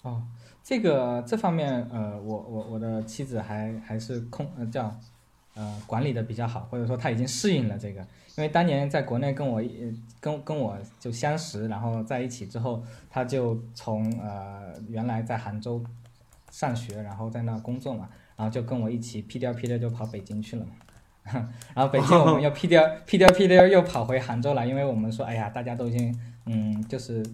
[0.03, 0.21] 哦，
[0.63, 4.95] 这个这方面，呃，我我我的妻子还还是控呃叫
[5.55, 8.05] 呃管理的比较好，或者说她已经适应了这个，
[8.37, 15.85] 因为当年在国内跟我一跟跟我就相识，然后在一起之后，她就从呃原来在杭州
[16.51, 20.73] 上学，然后在那工作嘛，然后就跟我一起屁颠屁颠就跑北京去了嘛。
[21.75, 27.25] 然后北京我们又屁颠屁颠屁颠又跑回杭州来，因为我们说，哎呀，大家都已经嗯，就是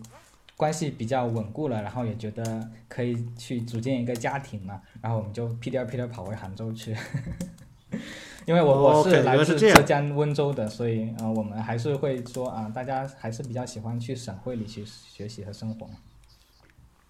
[0.57, 6.95] 关系比较稳固了，然后也觉得可以去组建一个家庭嘛，然后我们就屁颠屁颠跑回杭州去。
[8.49, 15.93] 因为我哦我是来自浙江温州的，所以呃，我们还是会说啊、大家还是比较喜欢去省会里去学习和生活嘛。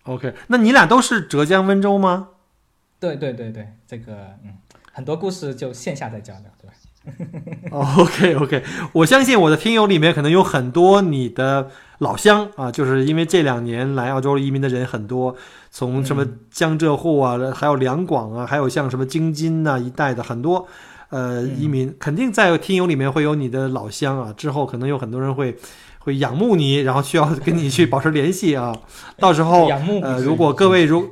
[0.02, 2.30] OK，那你俩都是浙江温州吗？
[2.98, 4.54] 对对对对，这个嗯，
[4.90, 6.74] 很多故事就线下再交流，对吧？
[7.70, 15.36] 哦，OK OK，我相信我的听友里面可能有很多你的老乡啊，就是因为这两年来澳洲移民的人很多，
[15.70, 20.66] 从什么江浙沪啊，还有两广啊，还有像什么京津呐、一带的很多
[21.10, 24.32] 呃嗯移民，肯定在听友里面会有你的老乡啊。
[24.36, 25.56] 之后可能有很多人会
[25.98, 28.76] 会仰慕你，然后需要跟你去保持联系啊。
[29.18, 31.10] 到时候呃，仰慕不至于如果各位如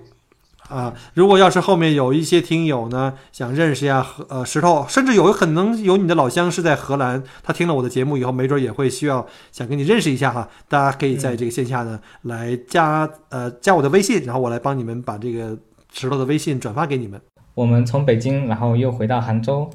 [0.68, 10.48] 啊，如果要是后面有一些听友呢，想认识一下荷呃石头，甚至有可能有你的老乡是在荷兰，他听了我的节目以后，没准也会需要想跟你认识一下哈。
[10.68, 15.56] 大家可以在这个线下呢来加呃加我的微信，然后我来帮你们把这个
[15.92, 17.20] 石头的微信转发给你们。
[17.54, 19.70] 我们从北京，然后又回到杭州，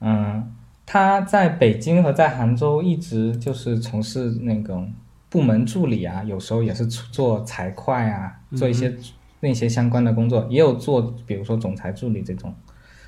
[0.00, 0.54] 嗯，
[0.86, 4.92] 他在北京和在杭州一直就是从事那种
[5.28, 8.94] 部门助理啊，有时候也是做财会啊，做一些
[9.40, 12.54] 那些相关的工作，也有做比如说总裁助理这种，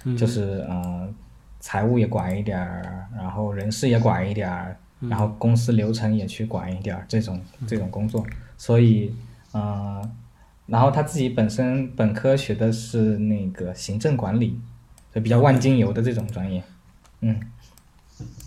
[0.04, 1.08] 嗯就是呃
[1.58, 8.24] 财务也管一点儿，然后人事也管一点儿，然后公司流程也去管一点儿这种这种工作，
[8.56, 9.14] 所以
[9.52, 10.02] 呃，
[10.66, 14.58] 然后他自己本身本科学的是那个行政管理，
[15.14, 16.62] 就比较万金油的这种专业，
[17.20, 17.40] 嗯。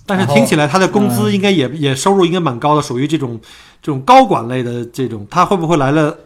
[0.05, 3.39] 但是听起来他的工资应该也、也收入应该蛮高的，属于这种
[3.81, 5.25] 这种高管类的这种。
[5.31, 6.17] 他会不会来了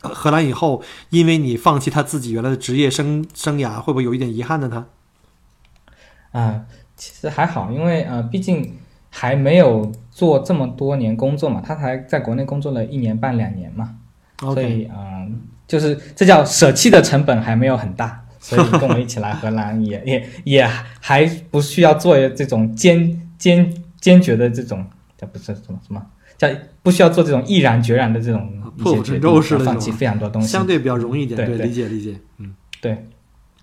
[0.00, 4.68] 呃荷兰以后，因为你放弃他自己原来的职业生生涯，会不会有一点遗憾呢？
[4.70, 6.40] 他？
[6.40, 6.62] 啊、
[6.96, 8.74] 其实还好，因为呃，毕竟
[9.10, 13.94] 还没有做这么多年工作嘛，他才在国内工作了一年半两年嘛，
[14.40, 20.66] 所以嗯、就是这叫舍弃的成本还没有很大，所以跟我一起来荷兰也也也
[21.00, 26.00] 还不需要做这种坚坚坚决的这种叫不是什么什么
[26.38, 26.48] 叫
[26.82, 32.54] 不需要做这种毅然决然的这种一破釜沉舟式的放弃非常多东西，相对比较容易一点，对对理解理解，嗯。
[32.80, 33.04] 对，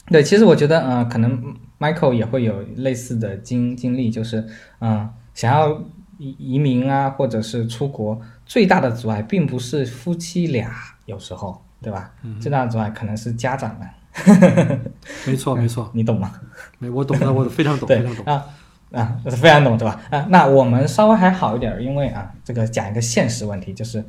[0.08, 4.46] 对，其实我觉得，呃，可能 Michael 也会有类似的经经历，就是，
[4.80, 5.82] 嗯、想要
[6.18, 10.74] 移移民啊，或者是出国，最大的阻碍并不是夫妻俩，
[11.06, 12.12] 有时候，对吧？
[12.42, 13.88] 最大的阻碍可能是家长们，
[15.26, 16.32] 没错，没错，你懂吗？
[16.80, 18.26] 没我懂的，我非常懂， 非常懂。
[18.26, 18.46] 啊
[18.92, 20.00] 啊，非常懂，对吧？
[20.12, 24.06] 啊，那我们稍微还好一点儿，因为啊，这个讲一个现实问题，就是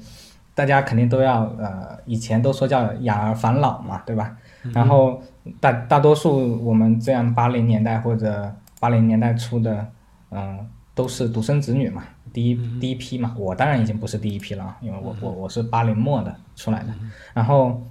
[0.55, 4.37] 大家肯定都要呃，以前都说叫养儿防老嘛，对吧？
[4.75, 5.23] 然后
[5.59, 9.87] 大大多数我们这样八零年代或者八零年代初的
[10.31, 10.59] 嗯、
[10.95, 16.89] 都是独生子女嘛，第一第一批嘛，我当然已经不是第一批了啊，因为我我我是八零末的出来的，
[17.33, 17.83] 然后。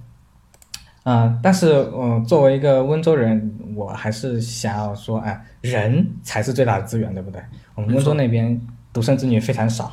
[1.04, 7.42] 嗯、但是呃，作为一个温州人，我还是想要说，哎、人才是最大的资源，对不对？
[7.74, 8.60] 我们温州那边
[8.92, 9.92] 独生子女非常少，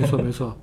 [0.00, 0.56] 没错没错，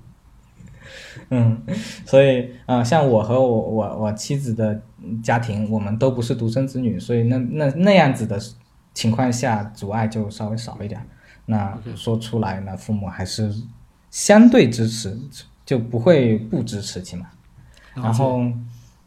[1.30, 1.62] 嗯，
[2.06, 4.82] 所以呃，像我和我我我妻子的
[5.24, 8.39] 家庭，我们都不是独生子女，所以那那那样子的
[8.93, 11.00] 情况下，阻碍就稍微少一点。
[11.45, 13.54] 那说出来呢，父母还是
[14.10, 15.17] 相对支持，
[15.65, 17.26] 就不会不支持，起码。
[17.93, 18.41] 然后，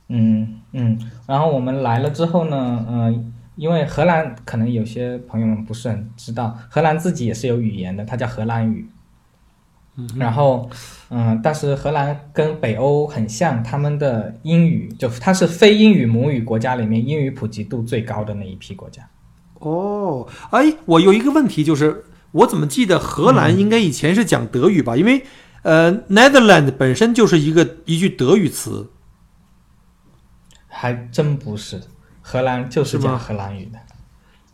[0.09, 8.87] 嗯嗯，然后我们来了之后呢，嗯、因为荷兰可能有些朋友们不是很知道，荷兰自己也是有语言的，它叫荷兰语。
[9.97, 10.69] 嗯然后，
[11.09, 19.09] 嗯，但是荷兰跟北欧很像，他们的英语就它是非英语母语国家里面英语普及度最高的那一批国家。
[19.61, 24.97] 哦，哎，我有一个问题，就是我怎么记得荷兰应该以前是讲德语吧？
[24.97, 25.23] 因为
[25.63, 28.91] 呃，Netherland 本身就是一个一句德语词，
[30.85, 31.81] 还真不是，
[32.21, 33.79] 荷兰就是讲荷兰语的，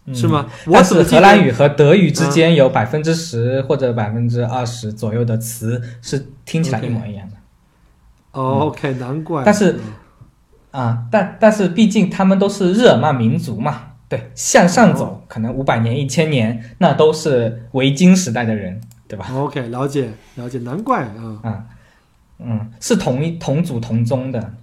[0.05, 0.47] 嗯是吗？
[0.64, 1.03] 我但是？
[1.03, 7.37] 荷兰语和德语之间有百分之十或者百分之二十左右的词是听起来一模一样的。
[8.31, 9.43] 哦，OK，难怪。
[9.45, 9.81] 但是
[10.71, 21.40] 啊，但但是毕竟他们都是日耳曼民族嘛，对，向上走，可能五百年、一千年，那都是维京时代的人，对吧？OK，了解了解，难怪啊。
[21.43, 21.66] 嗯
[22.43, 24.55] 嗯，是同一同祖同宗的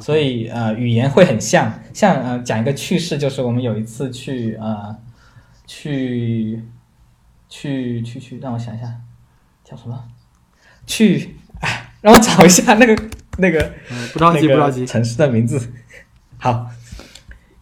[0.00, 1.80] 所以呃，语言会很像。
[1.92, 4.96] 像呃，讲一个趣事，就是我们有一次去呃，
[5.66, 6.62] 去
[7.48, 8.86] 去去去，让我想一下，
[9.64, 10.04] 叫什么？
[10.86, 13.02] 去，哎，让我找一下那个
[13.38, 14.86] 那个嗯，不着急，那个不着急。
[14.86, 15.72] 城市的名字。
[16.38, 16.68] 好，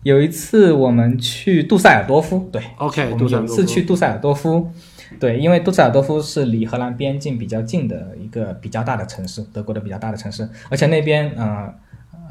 [0.03, 4.73] 有一次我们去杜塞尔多夫，对 OK，我们有一次去杜塞尔多夫，
[5.21, 11.73] 对，因为杜塞尔多夫是离荷兰边境比较近的一个比较大的城市，德国的比较大的城市，而且那边呃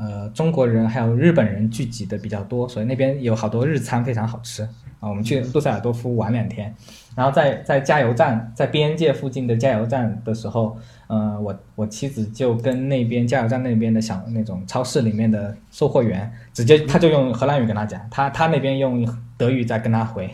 [0.01, 4.63] 呃中国人还有日本人聚集的比较多，所以那边有好多日餐非常好吃
[4.99, 5.07] 啊。
[5.07, 6.73] 我们去杜塞尔多夫玩两天，
[7.15, 10.75] 然后在在加油站，在边界附近的加油站的时候，
[11.07, 20.29] 呃，我我妻子就跟那边加油站那边的小那种超市里面的售货员，直接他就用荷兰语跟他讲，他他那边用德语在跟他回，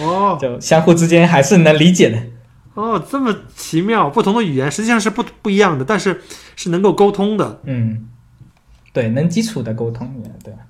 [0.00, 2.18] 哦 就相互之间还是能理解的。
[2.74, 6.20] 哦，这么奇妙，不同的语言实际上是不不一样的，但是
[6.54, 7.60] 是能够沟通的。
[7.64, 8.06] 嗯，
[8.92, 10.60] 对，能基础的沟通也对吧。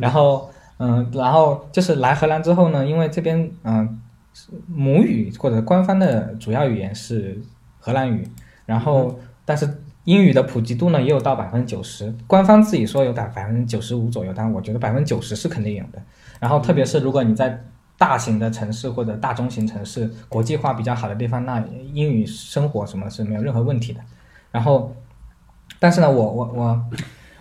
[0.00, 4.00] 然后，嗯、然后就是来荷兰之后呢，因为这边嗯、
[4.34, 7.40] 是母语或者官方的主要语言是
[7.78, 8.28] 荷兰语，
[8.64, 16.02] 然后但是英语的普及度呢也有到百分之九十，官方自己说有百百分之九十五左右，但我觉得百分之九十是肯定有的。
[16.40, 17.64] 然后特别是如果你在
[17.98, 24.00] 大型的城市或者大中型城市，国际化比较好的地方，那英语生活什么是没有任何问题的。
[24.50, 24.94] 然后，
[25.78, 26.84] 但是呢，我我我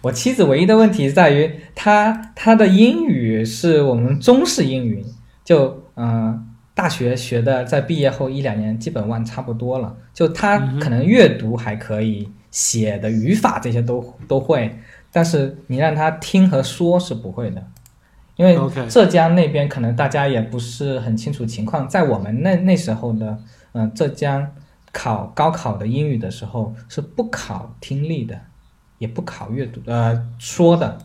[0.02, 5.04] 我妻子唯一的问题在于，她她的英语是我们中式英语，
[5.44, 9.96] 就嗯、呃大学学的，在毕业后一两年基本忘差不多了。
[10.14, 14.78] 就她可能阅读还可以，写的语法这些都都会，
[15.12, 17.64] 但是你让她听和说是不会的。
[18.36, 23.40] 因为浙江那边可能大家也不是很清楚情况，在我们那那时候的，
[23.72, 24.46] 嗯、浙江
[24.98, 28.40] 考高考的英语的时候是不考听力的，
[28.98, 30.98] 也不考阅读，呃，说的，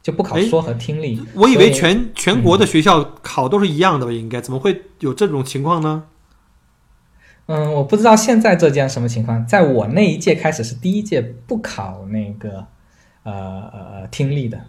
[0.00, 1.20] 就不考说和听力。
[1.34, 4.12] 我以为所全全国的学校考都是一样的吧？
[4.12, 6.04] 应该怎么会有这种情况呢？
[7.46, 12.64] 嗯，我不知道现在浙江什么情况，在我那一届开始是第一届不考那个
[13.24, 13.32] 呃
[13.72, 14.60] 呃听力的，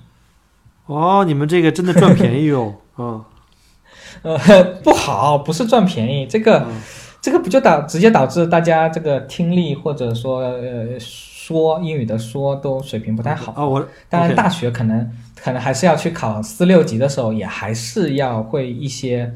[0.88, 2.74] 哦，你们这个真的赚便宜哦。
[2.98, 3.24] 嗯，
[4.24, 6.82] 呃，不好，不是赚便宜，这个、嗯
[7.22, 13.54] 这个不就导直接导致大家这个听力或者说呃说英语的说都水平不太好。
[13.58, 19.34] 哦，我当然，大学可能可能还是要去考四六级的时候，也还是要会一些。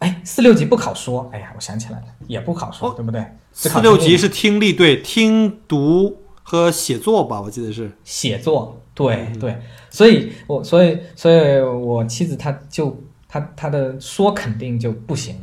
[0.00, 3.24] 哎，四六级不考说，哎呀，我想起来了，也不考说，哦对不对？
[3.52, 7.90] 四六级是听力，对，听读和写作吧，我记得是。
[8.04, 9.56] 写作，对对，
[9.88, 12.94] 所以我所以所以我妻子她就
[13.26, 15.36] 她她的说肯定就不行，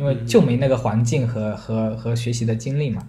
[0.00, 3.02] 因为就没那个环境和和和学习的经历嘛。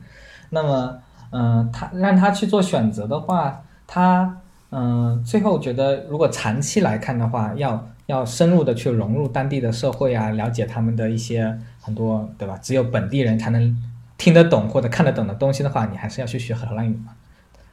[0.49, 0.99] 那么，
[1.31, 4.37] 嗯、他让他去做选择的话，他
[4.71, 12.59] 嗯、最后觉得如果长期来看的话，要要深入的去融入当地的社会啊，了解他们的一些很多对吧？
[12.61, 13.81] 只有本地人才能
[14.17, 17.13] 听得懂或者看得懂的东西的话，你还是要去学荷兰语嘛。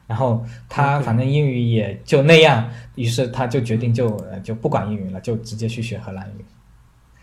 [0.07, 6.45] 然后他反正英语也就那样，于是他就决定就呃就不管英语了，就直接去学荷兰语。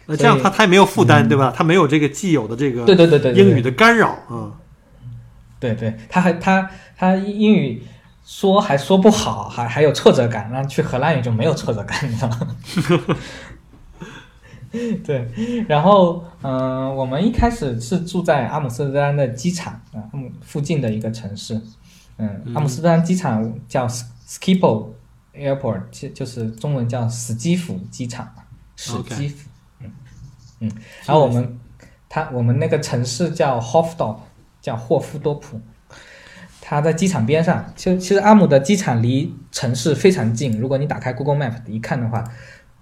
[0.06, 1.52] 那这样他他也没有负担，对吧？
[1.54, 4.52] 他没有这个既有的这个对对对对对，英语的干扰啊。
[5.58, 7.82] 对对，他还他他英语
[8.24, 12.48] 说还说不好，还还有挫折感，那去荷兰语就没有挫折感，你知道吗？
[15.02, 15.26] 对，
[15.66, 21.58] 然后嗯、呃我们一开始是住在阿姆斯特丹的机场啊，阿姆附近的一个城市，
[22.18, 24.88] 嗯，阿姆斯特丹机场叫 Schiphol
[25.34, 28.42] Airport，就就是中文叫史基辅机场嘛，
[28.76, 29.45] 史基辅，
[30.60, 30.72] 嗯嗯，
[31.04, 31.58] 然后我们
[32.08, 34.16] 他我们那个城市叫 Hofdorp，
[34.60, 35.60] 叫霍夫多普，
[36.60, 37.64] 它在机场边上。
[37.76, 42.24] 其实其实阿姆的机场离城市非常近，如果你打开 Google Map 一看的话，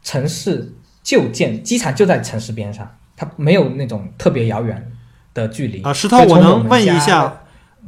[0.02, 0.72] 城市
[1.02, 4.92] 就建机场就在城市边上，它没有那种特别遥远
[5.32, 7.40] 的距离啊，石头，我能问一下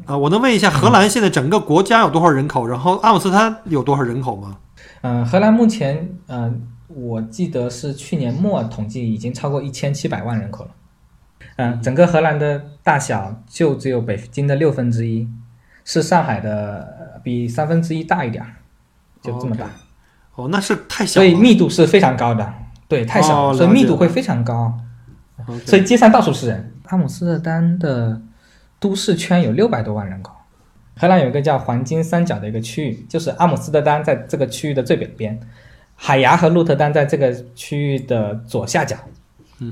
[0.05, 0.17] 啊？
[0.17, 2.67] 我能问一下，荷兰现在整个国家有多少人口？
[2.67, 4.59] 然后阿姆斯特丹有多少人口吗？
[5.03, 10.71] 嗯、荷兰目前，嗯、我记得是去年末统计已经超过一千七百万人口了。
[11.57, 15.29] 嗯、整个荷兰的大小就只有北京的六分之一，
[15.85, 18.57] 是上海的呃比三分之一大一点儿，
[19.21, 19.71] 就这么大。
[20.37, 21.25] 哦，那是太小了。
[21.25, 22.55] 所以密度是非常高的，
[22.89, 24.75] 对，太小了，哦所以密度会非常高
[25.67, 26.73] 所以街上到处是人。
[26.85, 28.23] 阿姆斯特丹的
[28.81, 30.35] 都市圈有六百多万人口，
[30.97, 35.39] 荷兰有一个叫黄金三角的一个区域，就是阿姆斯特丹在这个区域的最北边，
[35.97, 38.97] 海牙和鹿特丹在这个区域的左下角，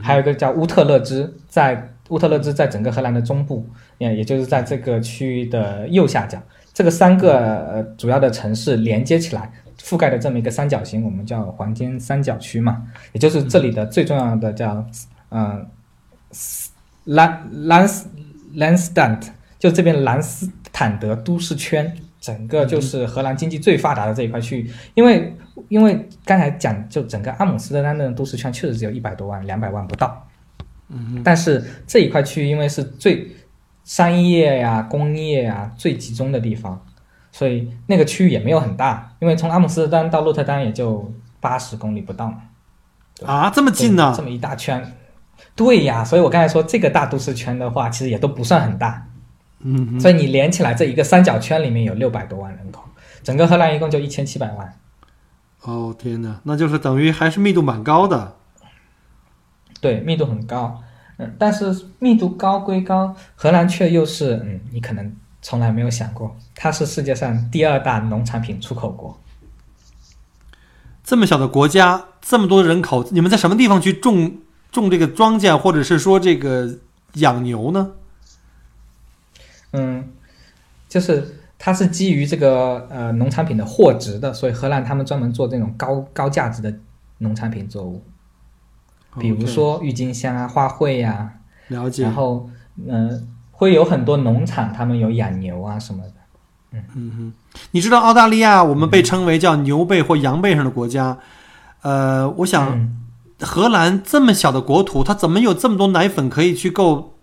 [0.02, 3.64] 还有一个叫乌特勒支，在乌特勒支在整个荷兰的中部，
[3.98, 6.42] 也也就是在这个区域的右下角。
[6.72, 14.84] 这个三个呃主要的城市连接起来，覆盖的这么一个三角形，我们叫黄金三角区嘛，也就是这里的最重要的叫
[15.28, 15.64] 呃
[17.04, 18.08] 兰兰斯
[18.54, 19.20] 兰斯坦，
[19.58, 24.70] 就这边兰斯坦德都市圈，整个就是荷兰经济最发达的这一块区域。
[24.94, 25.36] 因为
[25.68, 30.26] 因为刚才讲，就整个阿姆斯特丹的都市圈确实只有一百多万、两百万不到，
[30.88, 33.30] 嗯，但是这一块区域因为是最
[33.84, 36.80] 商业呀、工业呀最集中的地方，
[37.30, 42.38] 所以那个区域也没有很大，因为从阿姆斯特丹到鹿特丹也就八十公里不到嘛。
[43.26, 44.22] 啊，这么近呢这？
[44.22, 44.82] 么一大圈。
[45.54, 49.06] 对呀，所以我刚才说这个大都市圈的话，其实也都不算很大。
[49.66, 52.84] 嗯，所以你连起来这一个三角圈里面有六百多万人口，
[53.22, 54.78] 整个荷兰一共就一千七百万。
[55.62, 58.36] 哦天哪，那就是等于还是密度蛮高的。
[59.80, 60.82] 对，密度很高。
[61.16, 65.10] 嗯，但是密度高归高，荷兰却又是嗯，你可能
[65.40, 69.18] 从来没有想过，它是世界上第二大农产品出口国。
[71.02, 74.38] 这么小的国家，这么多人口，你们在什么地方去种
[74.70, 76.78] 种这个庄稼，或者是说这个
[77.14, 77.92] 养牛呢？
[79.74, 80.08] 嗯，
[80.88, 86.72] 就是它是基于这个呃农产品的货值的，所以荷兰他们专门做这种高高价值的
[87.18, 88.02] 农产品作物，
[89.18, 91.34] 比如说郁金香啊、花卉呀、
[91.68, 92.04] 了解。
[92.04, 92.48] 然，后
[92.86, 93.20] 嗯、呃
[93.50, 96.12] 会有很多农场，他们有养牛啊什么的。
[96.72, 96.84] 嗯。
[96.94, 97.32] 嗯
[97.70, 101.18] 你知道澳大利亚我们被称为叫牛背或羊背上的国家，
[101.82, 103.00] 呃，我想嗯。
[103.40, 107.13] 荷兰这么小的国土，它怎么有这么多奶粉可以去够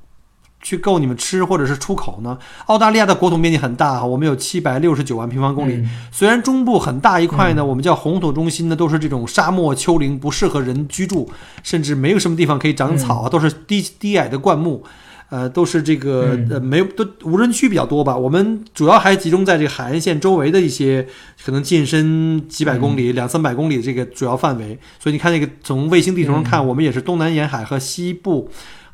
[0.62, 2.38] 去够你们吃或者是出口呢？
[2.68, 5.74] 澳大利亚的国土面积很大，我们有七百六十九万平方公里。
[5.76, 11.30] 嗯虽然中部很大一块呢，我们叫红土中心呢，都是这种沙漠丘陵，不适合人居住，
[11.64, 14.84] 甚至没有什么地方可以长草啊，都是低低矮的灌木。
[15.30, 18.18] 呃，都是这个嗯呃，没有都无人区比较多吧。
[18.18, 21.08] 我们主要还集中在这个海岸线周围的一些，
[21.46, 24.78] 可能近身几百公里、两三百公里的这个主要范围。
[25.00, 28.50] 所以你看，那个从卫星地图上看，我们也是东南沿海和西部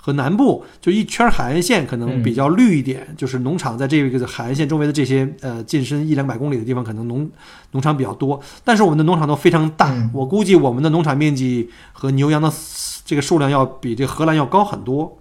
[0.08, 3.06] 和南部就一圈海岸线，可能比较绿一点。
[3.18, 7.30] 就是农场在这个海岸线周围的这些呃近身一两百公里的地方，可能农
[7.72, 8.40] 农场比较多。
[8.64, 12.50] 但是我们的农场都非常大，嗯我估计我们的农场面积和牛羊的
[13.04, 15.18] 这个数量要比这个荷兰要高很多。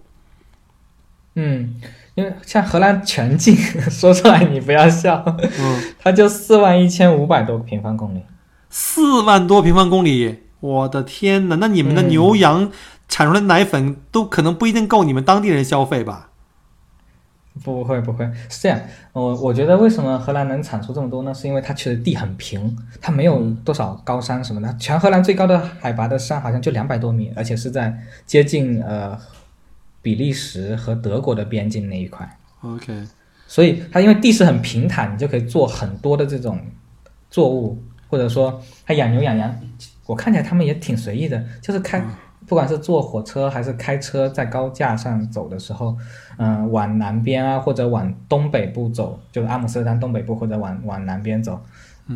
[1.34, 1.74] 嗯，
[2.14, 3.56] 因为像荷兰全境，
[3.90, 5.82] 说出来你不要笑，嗯。
[5.98, 8.20] 它就四万一千五百多个平方公里。
[8.70, 11.56] 四万多平方公里，我的天哪！
[11.56, 12.70] 那你们的嗯牛羊
[13.08, 16.30] 产出来的奶粉都可能不一定够你们当地人消费吧？
[17.64, 18.78] 不会不会，是这样。
[19.14, 21.32] 我我觉得为什么荷兰能产出这么多呢？
[21.32, 24.76] 是因为它其实地很平，它没有多少高山什么的。
[24.76, 29.18] 全荷兰最高的海拔的山好像就两百多米，而且是在接近呃
[30.02, 32.38] 比利时和德国的边境那一块。
[32.60, 33.04] OK，
[33.46, 36.60] 所以它因为地势很平坦，你就可以做很多的这种
[37.30, 39.58] 作物，或者说它养牛养羊，
[40.04, 42.04] 我看起来他们也挺随意的，就是开，
[42.46, 45.96] 不管是坐火车还是开车在高架上走的时候，
[46.38, 51.60] 嗯、往南边啊或者往东北部走，就是阿姆斯特丹东北部或者往往南边走，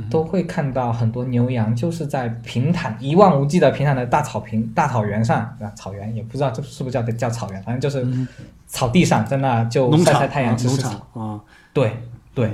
[0.09, 8.07] 都会看到很多牛羊，就是在平坦一望无际的平坦的大草坪、大草原上啊，草原也不知道这是不是叫叫草原，反正就是
[8.67, 10.91] 草地上，在那就晒晒太阳、吃吃草。
[11.13, 11.41] 场啊，
[11.73, 11.97] 对
[12.35, 12.53] 对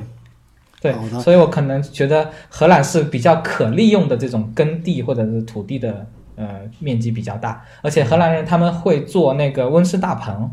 [0.80, 6.06] 对，所以我可能觉得荷兰是比较可利用的这种耕地或者是土地的
[6.37, 10.51] 呃面积比较大，而且荷兰人他们会做那个温室大棚，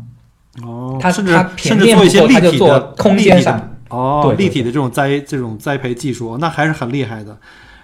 [0.62, 7.36] 哦，他甚至他甚至做一些立体的空间上哦，立体的这种栽这种栽培技术，那还是很厉害的。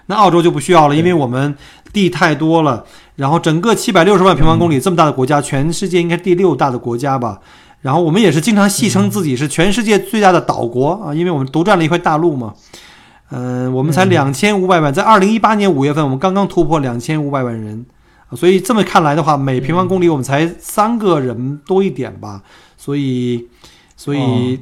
[0.07, 1.55] 那澳洲就不需要了，因为我们
[1.93, 2.83] 地太多了，
[3.15, 7.39] 然后整个七百六十万平方公里这么大的国家，全世界应该第六大的国家吧。
[7.81, 12.53] 然后我们也是经常戏称自己是全世界最大的岛国啊，因为我们独占了一块大陆嘛。
[12.53, 12.79] 嗯、
[13.31, 17.85] 我们才嗯两千五百万，在二零一八年五月份，我们刚刚突破两千五百万人，
[18.27, 22.43] 啊所以这么看来的话，每平方公里我们才三个人多一点吧，
[22.77, 23.47] 所以，
[23.95, 24.59] 所以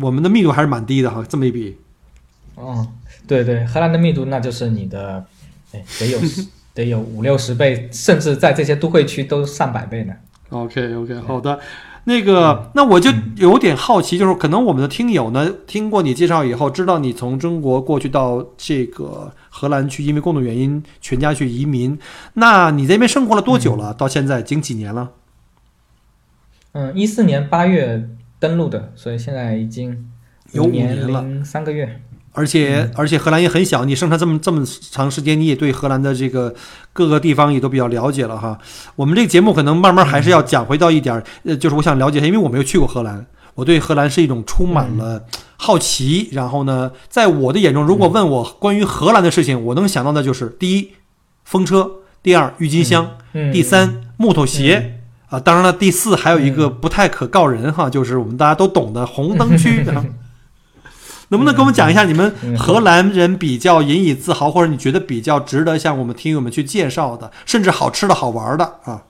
[0.00, 1.78] 我们的密度还是蛮低的哈，这么一比。
[2.56, 2.86] 嗯，
[3.26, 5.24] 对对，荷兰的密度那就是你的，
[5.72, 6.18] 哎，得有
[6.74, 10.12] 得有五六十倍，甚至在这些都会区都上百倍呢。
[10.50, 11.58] OK OK，好的。
[12.08, 21.98] 那个，那我就有点好奇，就是可能我们的听友呢，听过你介绍以后，知道你从中国过去到这个荷兰去，因为工作原因全家去移民。
[22.32, 23.92] 那你在那边生活了多久了？
[23.92, 25.10] 到现在已经几年了？
[26.72, 30.08] 嗯，一四年八月登陆的，所以现在已经
[30.52, 32.00] 有五年零三个月。
[32.38, 36.54] 而且而且荷兰也很小，你生产这么这么长时间，你也对荷兰的这个
[36.92, 38.56] 各个地方也都比较了解了哈。
[38.94, 43.26] 我们这个节目可能慢慢还是要讲回到一点儿，呃，就是我想了解一下，因为我没有去过荷兰，
[43.56, 45.24] 我对荷兰是一种充满了
[45.56, 46.28] 好奇。
[46.30, 50.92] 然后呢，在我的眼中，如果问我关于荷兰的事情，我能想到的就是第一，
[51.44, 51.82] 风车；
[52.22, 55.00] 第二，郁金香；嗯，第三，木头鞋。
[55.28, 59.84] 啊，当然了，第四还有一个不太可告人哈，就是我们大家都懂的红灯区。
[61.28, 69.04] 啊能不能给我们讲一下你们嗯荷兰人比较引以自豪，或者你觉得比较值得向我们听友们去介绍的，甚至好吃的好玩的啊？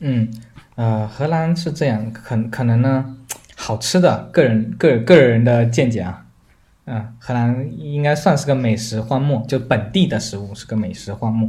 [0.00, 0.28] 嗯，
[0.74, 3.16] 呃，荷兰是这样，可可能呢，
[3.56, 6.24] 好吃的，个人个人个人的见解啊，
[6.84, 11.48] 嗯、荷兰应该算是个美食荒漠，就本地的食物是个美食荒漠，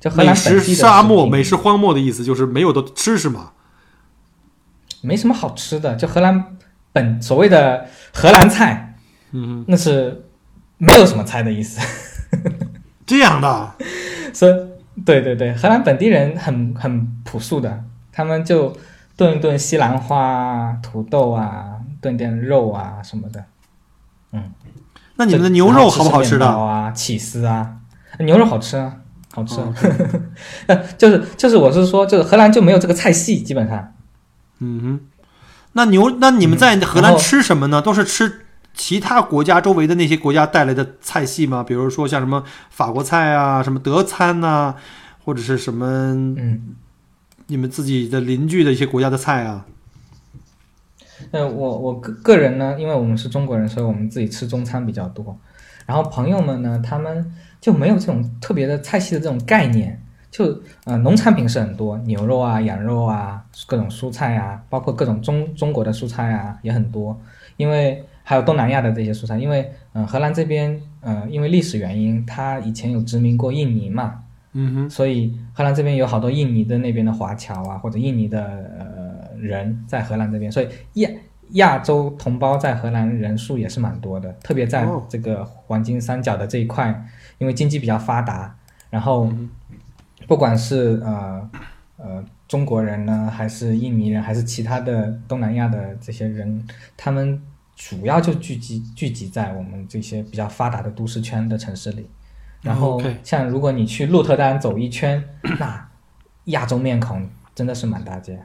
[0.00, 3.50] 就荷兰本地的沙漠、美食荒漠的意思就是没有的吃是吗？
[5.02, 6.56] 没什么好吃的，就荷兰
[6.92, 8.96] 本所谓的荷兰菜，
[9.32, 10.24] 嗯，那是
[10.78, 11.80] 没有什么菜的意思。
[13.04, 13.74] 这样的，
[14.32, 14.54] 所以，
[15.04, 18.74] 对对对，荷兰本地人很很朴素的，他们就
[19.16, 23.44] 炖一炖西兰花啊、土豆啊，炖点肉啊什么的。
[24.32, 24.52] 嗯
[25.16, 26.46] 那你们的牛肉好不好吃的？
[26.46, 27.76] 啊，起司啊，
[28.18, 28.96] 牛肉好吃啊，
[29.32, 29.60] 好吃。
[30.98, 33.92] 就是就是，我是说，就是荷兰就没有这个菜系，基本上。
[34.58, 35.00] 嗯哼，
[35.74, 37.82] 那牛，那你们在荷兰吃什么呢？
[37.82, 41.62] 都是吃其他国家周围的那些国家带来的菜系吗？
[41.62, 44.76] 比如说像什么法国菜啊，什么德餐呐、
[45.24, 46.76] 或者是什么嗯，
[47.48, 49.66] 你们自己的邻居的一些国家的菜啊？
[51.32, 55.38] 呃，我我个个人呢，因为我们是中国人，所以我们自己吃中餐比较多。
[55.86, 60.03] 然后朋友们呢，他们就没有这种特别的菜系的这种概念。
[60.34, 67.16] 就呃，农产品是很多，牛肉啊、羊肉啊，各种蔬菜啊，包括各种中中国的蔬菜啊也很多。
[67.56, 74.24] 因为还有东南亚的这些蔬菜，因为嗯、呃荷兰这边呃，因为历史原因，它以前有殖民过印尼嘛，
[74.54, 78.42] 嗯哼，所以荷兰这边有好多印尼的那边的华侨啊，或者印尼的
[78.76, 81.08] 呃人在荷兰这边，所以亚
[81.52, 85.06] 亚洲同胞在荷兰人数也是蛮多的，特别在哦。
[85.08, 87.06] 这个黄金三角的这一块，
[87.38, 88.56] 因为经济比较发达，
[88.90, 89.32] 然后
[90.26, 91.50] 不管是呃
[91.96, 96.66] 呃中国人呢，还是印尼人，还是其他的东南亚的这些人，
[96.96, 97.40] 他们
[97.76, 102.08] 主要就聚集聚集在我们这些比较发达的都市圈的城市里。
[102.62, 105.22] 然后像如果你去鹿特丹走一圈，
[105.58, 105.88] 那
[106.46, 108.40] 亚洲面孔真的是满大街，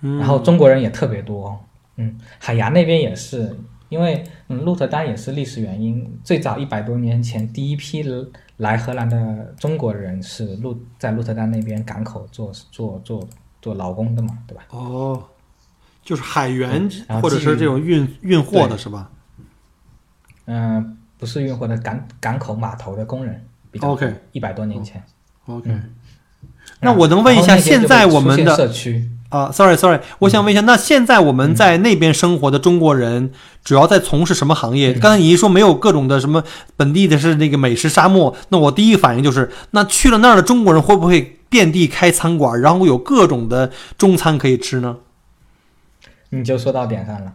[0.00, 1.62] 嗯然后中国人也特别多。
[1.96, 3.54] 嗯，海牙那边也是，
[3.90, 8.02] 因为嗯鹿特丹也是历史原因，最早一百多年前第一批
[8.62, 13.28] 来荷兰的中国人是鹿在鹿特丹那边港口做做做
[13.60, 14.62] 做劳工的嘛，对吧？
[14.70, 15.20] 哦，
[16.02, 16.88] 就是海员
[17.20, 19.10] 或者是这种运运货的是吧？
[20.46, 25.02] 嗯、不是运货的港港口码头的工人比较 OK 一百多年前。
[25.46, 25.94] OK，、嗯
[26.80, 33.30] 那我能问一下，现在我们的社区，啊，sorry sorry，我想问一下，那现在我们在那边生活的中国人，
[33.64, 34.92] 主要在从事什么行业？
[34.92, 36.44] 刚才你一说没有各种的什么
[36.76, 44.98] 本地的是那个美食沙漠，那我第一反应就是，那去了那儿的中国人会不会遍地开餐馆，然后有各种的中餐可以吃呢？
[46.28, 47.32] 你就说到点上了。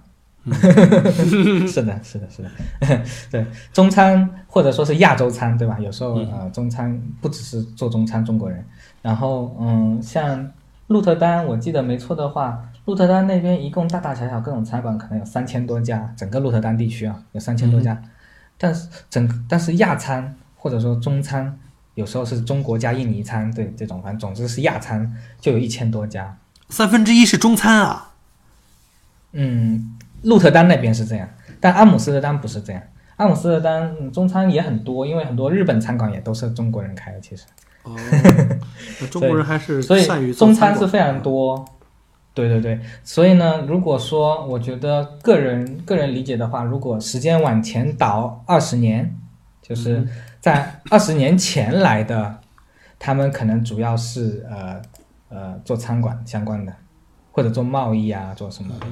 [1.68, 2.50] 是的，是的，是的，
[3.30, 5.78] 对中餐或者说是亚洲餐，对吧？
[5.80, 8.64] 有时候呃，中餐不只是做中餐中国人，
[9.02, 10.50] 然后嗯，像
[10.88, 18.02] 鹿特丹，我记得没错的话，鹿特丹那边一共大大小小各种餐馆可能有三千多家，整个鹿特丹地区啊有三千多家，
[18.58, 21.60] 但是整但是亚餐或者说中餐，
[21.96, 26.38] 有时候是中国加印尼餐，对这种反正总之是亚餐就有一千多家，
[26.70, 28.14] 三分之一是中餐啊。
[29.34, 31.28] 嗯，鹿特丹那边是这样，
[31.60, 32.82] 但阿姆斯特丹不是这样。
[33.18, 37.44] 阿姆斯特丹、嗯中餐也很多，因为很多日本餐馆也都是中国人开的，其实。
[37.88, 37.96] 哦，
[39.10, 41.66] 中国人还是所以中餐是非常多。
[42.34, 49.18] 对对对，所以呢，如果说我觉得个人个人理解的话，如果时间往前倒二十年，
[49.60, 50.10] 就是嗯
[50.40, 52.38] 在二十年前来的，
[53.00, 54.80] 他们可能主要是呃
[55.30, 56.72] 呃做餐馆相关的，
[57.32, 58.86] 或者做贸易啊，做什么的。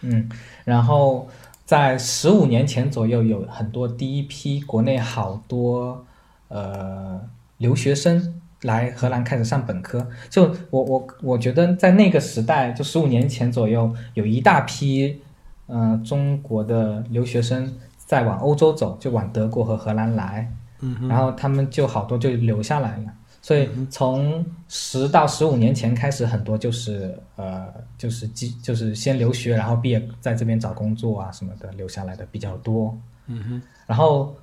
[0.00, 0.28] 嗯，
[0.64, 1.28] 然后
[1.64, 6.04] 在十五年前左右，有很多第一批国内好多
[6.48, 7.20] 呃
[7.58, 10.06] 留学生来荷兰开始上本科。
[10.28, 15.20] 就我我我觉得在那个时代，就十五年前左右，有一大批
[15.66, 20.50] 呃中国的留学生在往欧洲走，就往德国和荷兰来，
[20.80, 23.04] 嗯然后他们就好多就留下来了。
[23.42, 27.66] 所以从十到十五年前开始，很多就是呃，
[27.98, 32.98] 就是基就是先留学，然后毕业在这边找工作啊什么的，留下来的比较多。
[33.26, 34.34] 嗯哼，然后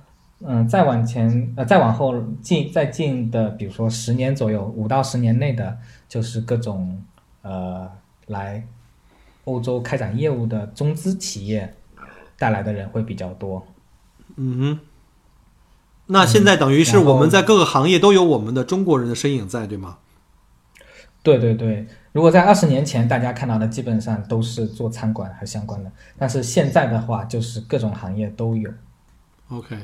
[0.44, 5.78] 嗯、再往前呃再往后近再近的，比如说十年左右，五到十年内的，
[6.08, 7.02] 就是各种
[7.42, 7.90] 呃
[8.26, 8.66] 来
[9.44, 11.74] 欧洲开展业务的中资企业
[12.38, 13.66] 带来的人会比较多。
[14.36, 14.80] 嗯哼。
[16.06, 19.98] 那现在等于是我们在各个行业都有我们的中国人的身影在，对吗？
[21.22, 28.68] 对对对，如果在二十年前，大家看到的基本上都是做餐馆和相关的，但是现在的话，就是各种行业都有。
[29.48, 29.78] OK，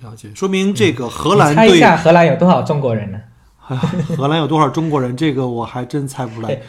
[0.00, 3.18] 了解，说明这个荷兰你猜一下荷兰有多少中国人呢？
[4.16, 5.16] 荷兰有多少中国人？
[5.16, 6.60] 这个我还真猜不出来。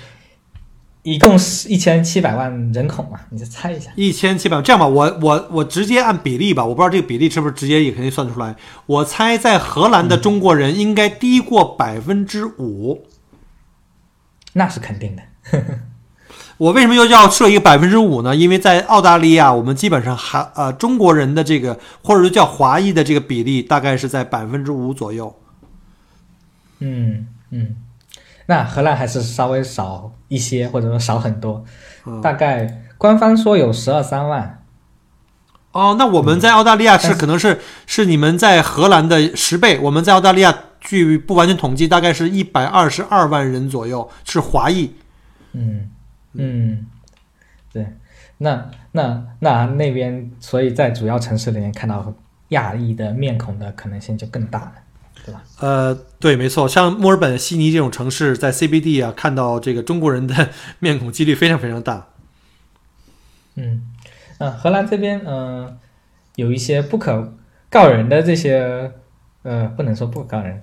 [1.03, 3.91] 一共是一千七百万人口嘛，你就猜一下。
[3.95, 8.55] 一千七百万，这样吧，我我我直接按比例吧，我不知道这个比例是不是直接也可以算出来。
[8.87, 13.05] 我猜在荷兰的中国人应该低过百分之五。
[14.53, 15.21] 那是肯定的。
[16.57, 18.35] 我为什么又要设一个百分之五呢？
[18.35, 25.35] 因为在澳大利亚，我们基本上还呃中国人的这个或者说叫华裔的这个比例大概是在百分之五左右。
[26.79, 27.75] 嗯嗯，
[28.45, 31.65] 那荷兰还是稍微少一些，或者说少很多，
[32.05, 34.61] 嗯大概官方说有十二三万。
[35.73, 39.77] 哦，那我们在澳大利亚是可能是是你们在荷兰的十倍。
[39.79, 44.95] 我们在澳大利亚据不完全统计，大概是一百二十二万人左右是华裔。
[45.51, 45.91] 嗯
[46.37, 46.85] 嗯，
[47.71, 47.85] 对，
[48.37, 52.13] 那那那那边，所以在主要城市里面看到
[52.49, 54.73] 亚裔的面孔的可能性就更大了，
[55.25, 55.43] 对吧？
[55.59, 62.07] 呃，对，没错，像墨尔本、悉尼这种城市，在 CBD 啊，看到这个中国人的 面孔几率非常非常大。
[63.55, 63.83] 嗯，
[64.37, 65.77] 呃，荷兰这边嗯、呃
[66.35, 67.33] 有一些不可
[67.69, 68.91] 告人的这些
[69.43, 70.61] 呃，不能说不可告人，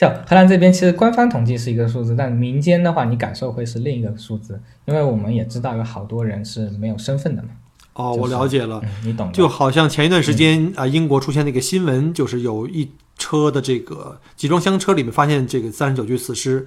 [0.00, 7.50] 叫荷兰这边其实官方统计是一个数字，但民间的话你感受会是另一个数字，因为我们也知道有好多人是没有身份的嘛。
[7.92, 9.32] 哦，我就是了解了，嗯，你懂的。
[9.34, 16.66] 就好像前一段时间啊、英国出现那个新闻，就是有一车的这个集装箱车里面发现这个三十九具死尸，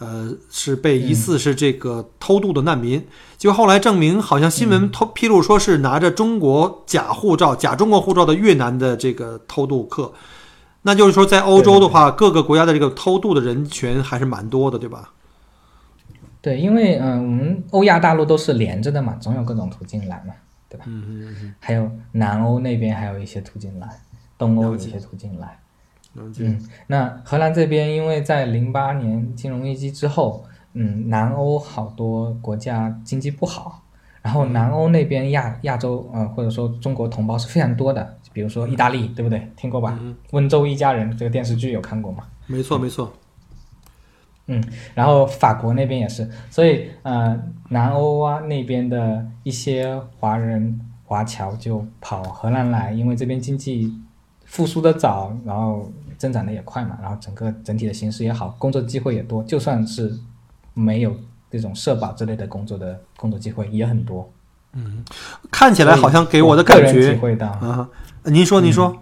[0.00, 3.06] 呃，是被疑似是这个偷渡的难民。
[3.38, 10.12] 结果后来证明，好像新闻透披露说是拿着中国假护照、假中国护照的越南的这个偷渡客。
[10.82, 15.10] 那就是说，在欧洲的话，各个国家的这个偷渡的人群还是蛮多的，对吧？
[16.40, 20.34] 对，因为嗯、呃我们欧亚大陆都是连着的嘛，总有各种途径来嘛，
[20.68, 20.84] 对吧？
[20.88, 23.88] 嗯嗯嗯还有南欧那边还有一些途径来，
[24.36, 25.58] 东欧有一些途径来。
[26.14, 33.80] 嗯，那荷兰这边因为在零八年金融危机之后，嗯，南欧好多国家经济不好，
[34.20, 39.50] 然后南欧那边亚亚洲呃或者说中国同胞是非常多的，比如说意大利，对不对？
[39.56, 39.98] 听过吧？
[40.30, 42.24] 温州一家人这个电视剧有看过吗？
[42.46, 43.12] 没错没错。
[44.46, 44.62] 嗯，
[44.94, 53.94] 然后法国那边也是，所以呃，南欧啊那边的一些华人华侨就跑荷兰来，因为这边经济
[54.44, 60.12] 复苏的早，然后增长的也快嘛，然后整个整体的形势也好，工作机会也多，就算是
[60.74, 61.16] 没有
[61.48, 64.28] 这种社保之类的工作的工作机会也很多。
[65.50, 67.88] 看起来好像给我的感觉体会到，啊，
[68.24, 68.96] 您说您说。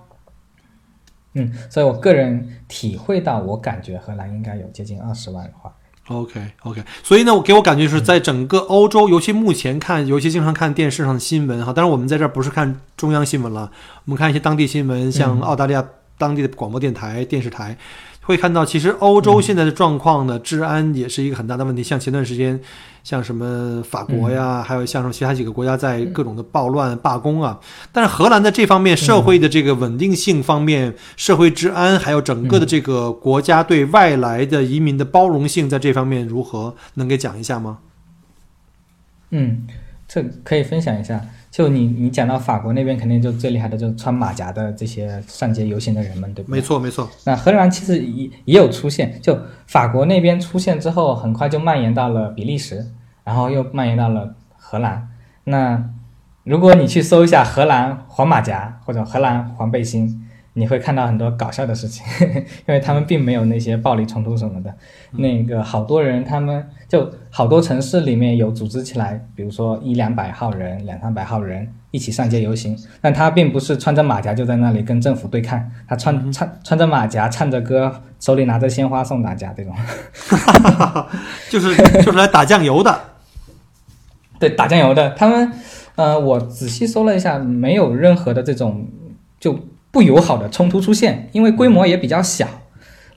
[1.34, 6.18] 嗯，所以我个人体会到，我感觉荷兰应该有接近二十万华人。
[6.18, 11.72] OK OK，所以呢，我给我感觉是在整个欧洲，尤其目前看，尤其经常看电视上的新闻哈。
[11.72, 13.70] 当然，我们在这儿不是看中央新闻了，
[14.06, 15.86] 我们看一些当地新闻，像澳大利亚
[16.18, 17.76] 当地的广播电台、电视台，
[18.22, 21.82] 会看到其实欧洲现在的状况呢，治安也是一个很大的问题。
[21.82, 22.60] 像前段时间，
[23.02, 27.58] 像什么法国呀，还有像什么其他几个国家在各种的暴乱、罢工啊。
[27.90, 36.76] 但是荷兰在这方面社会的这个稳定性方面、社会治安，还有整个的这个国家对外来的移民的包容性，在这方面如何？
[36.94, 37.78] 能给讲一下吗？
[39.30, 39.66] 嗯，
[40.12, 41.20] 这可以分享一下。
[41.52, 46.56] 就你你讲到法国那边，肯定就最厉害的，就是穿马甲的这些上街游行的人们，对不对？
[46.56, 47.08] 没错，没错。
[47.24, 52.86] 那荷兰其实也也有出现，就法国那边出现之后，很快就蔓延到了比利时，
[53.24, 55.08] 然后又蔓延到了荷兰。
[55.44, 55.90] 那
[56.44, 60.24] 如果你去搜一下荷兰黄马甲或者荷兰黄背心，
[60.60, 62.04] 你会看到很多搞笑的事情，
[62.68, 64.72] 因为他们并没有那些暴力冲突什么的。
[65.12, 79.74] 那个好多人，他们就好多城市里面有组织起来，比如说一两百号人、两三百号人一起上街游行，但他并不是穿着马甲就在那里跟政府对抗，他穿穿穿着马甲，唱着歌，手里拿着鲜花送大家，这种，
[81.50, 83.00] 就是就是来打酱油的。
[84.38, 85.52] 对，打酱油的，他们，
[85.96, 88.86] 呃，我仔细搜了一下，没有任何的这种
[89.38, 89.58] 就
[89.90, 92.48] 不友好的冲突出现，因为规模也比较小。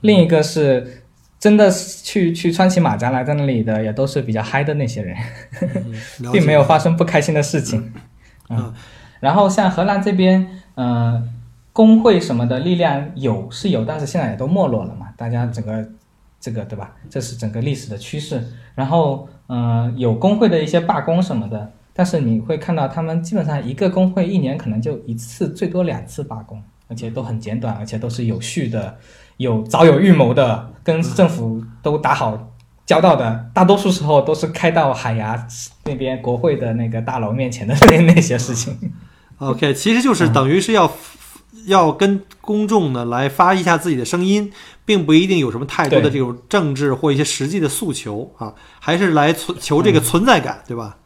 [0.00, 1.00] 另一个是。
[1.36, 5.14] 真的去去穿起马甲来在那里的也都是比较嗨的那些人，
[6.32, 7.92] 并没有发生不开心的事情。
[8.48, 8.72] 嗯，
[9.20, 11.22] 然后像荷兰这边，呃，
[11.74, 15.08] 工会什么的力量有是有，但是现在也都没落了嘛。
[15.18, 15.86] 大家整个
[16.40, 16.92] 这个对吧？
[17.10, 18.42] 这是整个历史的趋势。
[18.74, 28.96] 然后，呃，有工会的一些罢工什么的，但是你会看到他们基本上一个工会一年可能就一次，最多两次罢工，而且都很简短，而且都是有序的。
[29.36, 32.52] 有早有预谋的，跟政府都打好
[32.86, 35.44] 交道的，大多数时候都是开到海牙
[35.86, 38.92] 那边国会的那个大楼面前的那那些事情。
[39.38, 40.92] OK，其实就是等于是要
[41.66, 44.52] 要跟公众呢来发一下自己的声音，
[44.84, 50.96] 并不一定有什么太多的这种政治或一些实际的诉求啊，还是来存求这个存在感，对吧？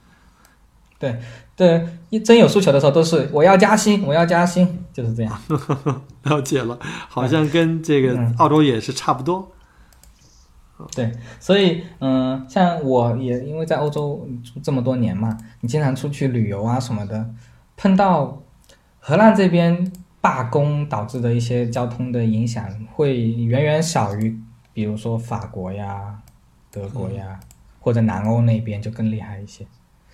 [0.99, 1.19] 对。
[1.59, 5.43] 对，一真有诉求的时候，都是我要加薪，我要加薪，就是这样。
[6.23, 6.79] 了解了，
[7.09, 9.51] 好像跟这个澳洲也是差不多。
[10.95, 17.29] 对，所以嗯，像我也因为在欧洲住这么多年嘛，你经常出去旅游啊什么的，
[17.77, 18.41] 碰到
[19.01, 19.91] 荷兰这边
[20.21, 24.39] 罢工导致的一些交通的影响，会远远小于
[24.73, 26.21] 比如说法国呀、
[26.71, 27.41] 德国呀，
[27.81, 29.67] 或者南欧那边就更厉害一些。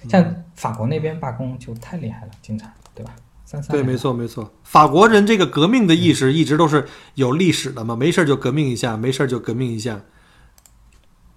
[0.09, 3.15] 像法国那边罢工就太厉害了，经常，对吧？
[3.45, 4.51] 三三对，没错，没错。
[4.63, 10.01] 法国人这个革命的意识一直都是有历史的嘛，没事就革命一下，没事就革命一下。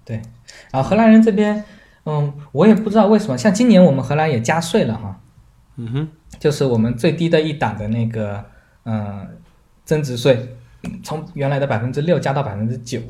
[0.06, 0.22] 对，
[0.72, 1.66] 然后荷兰人这边，
[2.06, 5.20] 嗯，我也不知道为什么，像今年我们荷兰也加税了哈，
[5.76, 6.08] 嗯哼，
[6.40, 8.46] 就是我们最低的一档的那个，
[8.86, 9.28] 嗯，
[9.84, 10.56] 增值税，
[11.04, 13.02] 从原来的百分之六加到百分之九。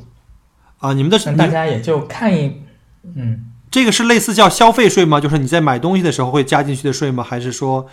[0.79, 2.61] 啊，你们的大家也就看一，
[3.03, 3.53] 嗯。
[3.69, 5.19] 这个是类似叫消费税吗？
[5.19, 7.23] 就是你在买东西的时候会加进去的税吗？
[7.23, 7.87] 还是说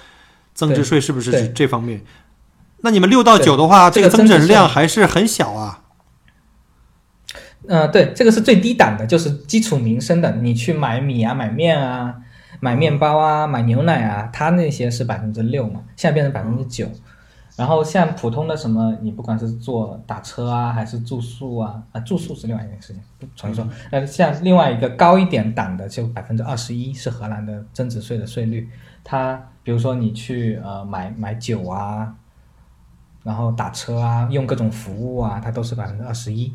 [0.54, 2.02] 增值税是不是这方面？
[2.82, 5.80] 那你们六到九的话，这个增值量还是很小啊。
[7.66, 10.32] 嗯，对，这个是最低档的，就是基础民生的。
[10.42, 12.14] 你去买米啊、买面啊、
[12.60, 16.86] 买面包啊、买牛奶啊，它那些是百分之六嘛，现在变成百分之九。
[17.56, 23.02] 然后像普通的什么，你不管是坐打车啊，还是住宿啊，啊住宿是另外一件事情，
[23.36, 23.72] 重新说。
[23.92, 28.68] 呃，像另外一个高一点档的，就百分之二十一是荷兰的增值税的税率。
[29.04, 32.16] 它比如说你去呃买买酒啊，
[33.22, 36.52] 然后打车啊，用各种服务啊，它都是百分之二十一。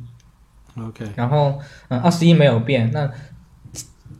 [0.77, 1.09] OK。
[1.15, 3.09] 然后嗯，二十一没有变，那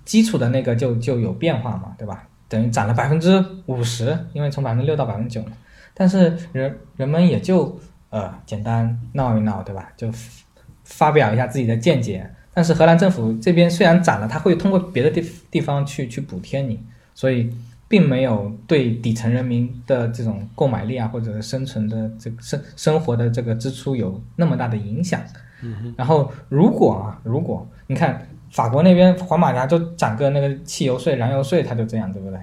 [0.05, 2.23] 基础的那个就就有变化嘛，对吧？
[2.47, 5.51] 等于涨了百分之五十，因为从百分之六到百分之九嘛。
[5.99, 7.77] 但是人人们也就
[8.09, 9.91] 呃简单闹一闹，对吧？
[9.97, 10.09] 就
[10.85, 12.25] 发表一下自己的见解。
[12.53, 16.79] 但是荷兰政府这边虽然涨了，他会通过别的地地方去去补贴你，
[17.13, 17.53] 所以
[17.89, 25.21] 并没有对底层人民的这种购买力啊，或者生存的这个生生活的这个支出有那么大的影响。
[25.97, 32.39] 然后如果啊，如果你看法国那边黄马甲就涨个那个汽油税、燃油税，他就这样，对不对？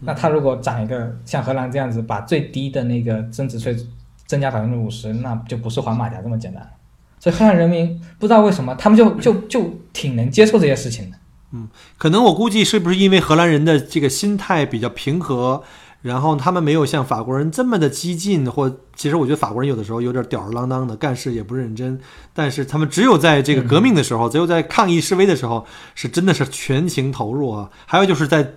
[0.00, 3.76] 那他如果涨一个像荷兰这样子，把最低的那个增值税
[4.26, 6.66] 增加百分之五十，那就不是黄马甲这么简单。
[7.18, 11.16] 所以荷兰人民不知道为什么，他们就就就挺能接受这些事情的。
[11.52, 15.62] 嗯，可能我估计是不是因为荷兰人的这个心态比较平和，
[16.00, 22.00] 然后他们没有像法国人这么的激进，或其实我觉得法国人有的时候有点吊儿郎当的，干事也不认真。
[22.32, 27.68] 但是他们只有在这个革命的时候，只有在抗议示威的时候，是真的是全情投入啊。
[27.84, 28.54] 还有就是在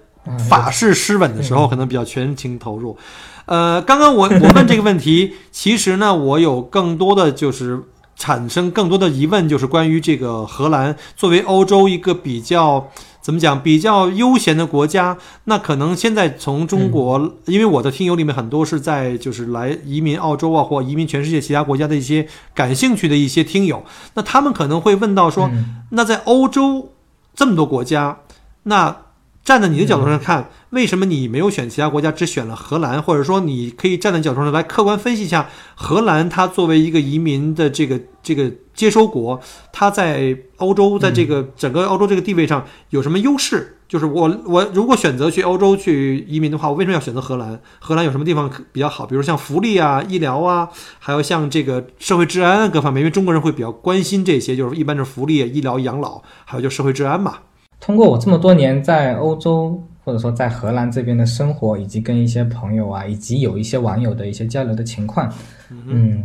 [0.50, 2.98] 法式失稳的时候，可能比较全情投入。
[3.46, 7.82] 呃，刚刚我我 问这个问题，其实呢，我有更多的就是
[8.16, 12.90] 产生更多的疑问，就是关于这个荷兰作为欧洲一个比较
[13.22, 25.50] 怎么讲比较悠闲的国家，那可能现在从中国，因为我的听友里面很多是在就是来移民澳洲啊，或移民全世界其他国家的一些感兴趣的一些听友，那他们可能会问到说，
[25.90, 26.94] 那在欧洲
[27.36, 28.20] 这么多国家，
[28.64, 28.96] 那
[29.44, 33.02] 站在你的角度上看，为什么你没有选其他国家，只选了荷兰？
[33.02, 39.42] 或者说，你可以站在角度上来客观分析一下，荷兰它作为一个移民的这个这个接收国，
[39.74, 43.78] 它在欧洲，在这个整个欧洲这个地位上有什么优势？
[43.86, 47.60] 就是我我如果选择去欧洲去移民的话，我为什么要选择荷兰？
[47.80, 49.06] 荷兰有什么地方比较好？
[49.06, 50.70] 比如像福利啊、医疗啊，
[51.00, 57.40] 还有像这个社会治安各方面，因为中国人会比较关心这些，就是一般是福利、医疗、养老，还有就社会治安嘛。
[57.86, 65.30] 通过我这么多年在欧洲或者说在荷兰这边的生活，以及跟一些朋友啊，以及有一些网友的一些交流的情况，
[65.70, 66.24] 嗯，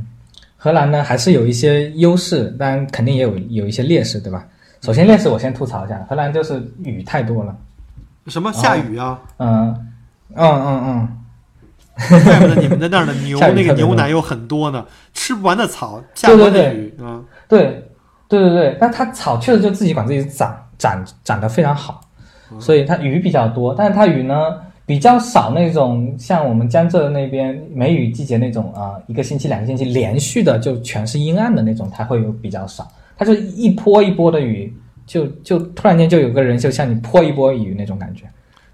[0.57, 4.47] 荷兰呢还是有一些优势，当然肯定也有有一些劣势，对吧？
[4.83, 7.57] 首先劣势我先吐槽一下，荷兰就是雨太多了。
[8.29, 9.21] 什么下雨啊？
[9.39, 9.87] 嗯
[10.37, 17.21] 嗯嗯嗯，怪不得你们的那儿的牛 那个牛奶有很多呢，吃不完的草，下不完的雨啊。
[17.49, 17.85] 对
[18.29, 20.57] 对对对，但它草确实就自己管自己长。
[20.79, 22.01] 长长得非常好，
[22.59, 24.35] 所以它雨比较多，但是它雨呢
[24.87, 32.91] 比较少，那种像我们江浙那边梅雨季节那种啊，一个星期、两个星期连续的就全是阴暗的那种，它会有比较少。
[33.17, 34.73] 它就一波一波的雨，
[35.05, 38.25] 就就突然间就有个人就像你泼一波雨那种感觉。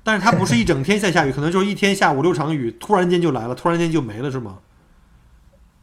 [0.03, 4.59] 但是它不是一整天在下雨，可能就是一天下五六场雨，突然间就来了，突然间就没了，是吗？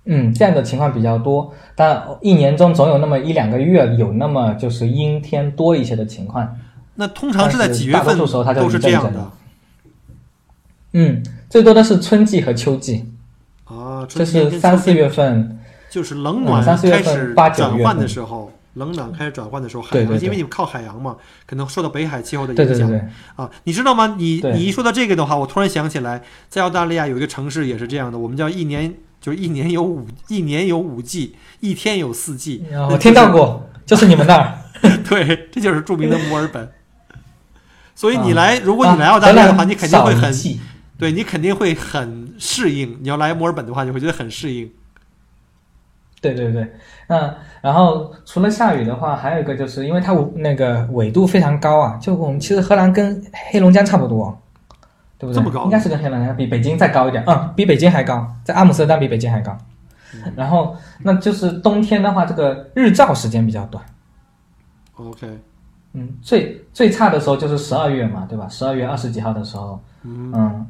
[0.06, 6.58] 嗯，这样的情况比较多，但一年中总有那么一两个月有那么就是阴天多一些的情况。
[6.96, 8.06] 那通常是在几月份？
[8.06, 9.32] 大多数时候它都是这样的。
[10.94, 13.06] 嗯，最多的是春季和秋季。
[13.66, 22.92] 啊，就是三四月份，就是冷暖开始转换的时候，冷暖开始转换的时候，海洋因为你们靠海洋嘛，可能受到北海气候的影响。
[23.36, 24.16] 啊，你知道吗？
[24.18, 28.96] 你你一说到这个的话，我突然想起来，在澳大利亚有一个城市也是这样的，我们叫一年。
[29.22, 32.66] 就是一年有五一年有五季，一天有四季。
[32.90, 34.58] 我听到过，就是你们那儿。
[35.08, 36.70] 对，这就是著名的墨尔本。
[37.94, 40.34] 所以你来，如果你来澳大利亚的话，你肯定会很，
[40.98, 42.98] 对你肯定会很适应。
[43.00, 44.72] 你要来墨尔本的话，你会觉得很适应。
[46.20, 46.68] 对对对，
[47.08, 54.41] 嗯，然后除了下雨的话，还有一个就是因为它那个纬度非常高啊，就我们其实荷兰跟黑龙江差不多。
[55.22, 55.64] 对不对？
[55.64, 59.56] 应该是跟黑龙江比北京再高一点，嗯，比北京还高，在阿姆斯特丹比北京还高。
[60.36, 63.84] 然后，那就是冬天的话，这个日照时间比较短。
[64.96, 65.40] OK。
[65.94, 68.48] 嗯，最最差的时候就是十二月嘛，对吧？
[68.50, 70.66] 十二月二十几号的时候，嗯，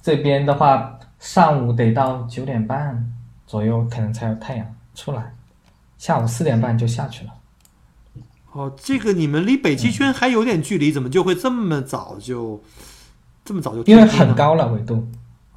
[0.00, 3.12] 这边的话上午得到九点半
[3.46, 5.32] 左右可能才有太阳出来，
[5.96, 7.32] 下午四点半就下去了。
[8.52, 12.62] 哦，这个你们离北极圈还有点距离，怎么就会这么早就？
[13.44, 15.06] 这么早就因为很高了纬度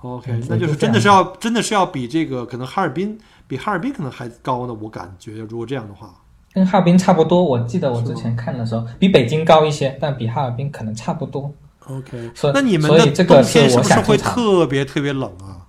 [0.01, 3.17] ，OK，那就是真的是要真的是要比这个可能哈尔滨
[3.47, 6.09] 比哈尔滨可能还高呢，我感觉如果这样的话，
[6.53, 7.43] 跟哈尔滨差不多。
[7.43, 11.53] 我记得我之前看的时候比北京高一些，但比哈尔滨可能差不多。
[11.87, 15.67] OK，所那你们的冬天是不是会特别特别冷啊？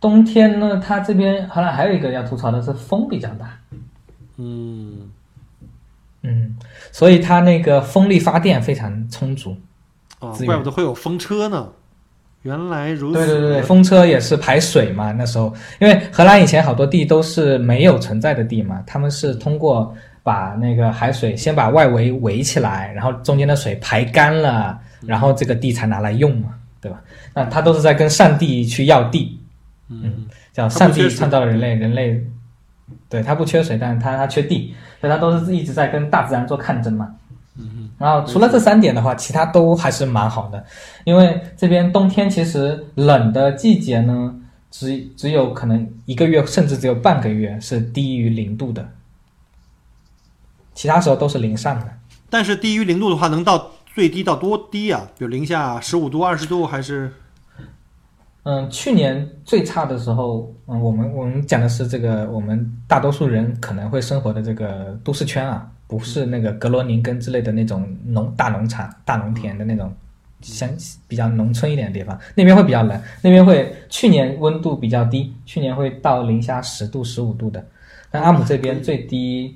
[0.00, 3.58] 冬天呢，它这边好像还有一个要吐槽的是风比较大。
[4.38, 5.10] 嗯
[6.22, 6.56] 嗯，
[6.90, 9.56] 所以它那个风力发电非常充足。
[10.22, 11.68] 哦，怪不得会有风车呢，
[12.42, 13.18] 原来如此。
[13.18, 15.10] 对对对对，风车也是排水嘛。
[15.10, 19.92] 那时候，因为荷兰以前好多地都是没有存在的地嘛，他们是通过
[20.22, 26.50] 把那个海水先把外围围起来，然后中间的水排干了，然后这个地才拿来用嘛，
[26.80, 27.02] 对吧？
[27.34, 29.40] 那他都是在跟上帝去要地，
[29.88, 32.24] 嗯，叫上帝创造了人类，人类
[33.08, 37.12] 对他不缺水，但是他他缺地，所以他都是一直在跟大自然做抗争嘛。
[38.02, 40.64] 然后除了这三点的话，其他都还是蛮好的，
[41.04, 44.34] 因为这边冬天其实冷的季节呢，
[44.72, 48.88] 只只有可能一个月，甚至只有半个月是低于零度的，
[50.74, 51.86] 其他时候都是零上的。
[52.28, 55.08] 但是低于零度的话，能到最低到多低啊？
[55.16, 57.12] 比如零下十五度、二十度，还是？
[58.42, 65.70] 嗯，去年最差的时候，嗯，我们我们讲的是这个，我们大多数人可能会生活的这个都市圈啊。
[65.92, 69.94] 不是那个格罗宁根之类的那种农大农场、大农田的那种
[70.40, 70.66] 像
[71.06, 77.62] 比较农村一点的地方，那边会比较冷，那边会去年温度比较低，去年会到零下十度、十五度的。
[78.10, 79.54] 但阿姆这边最低，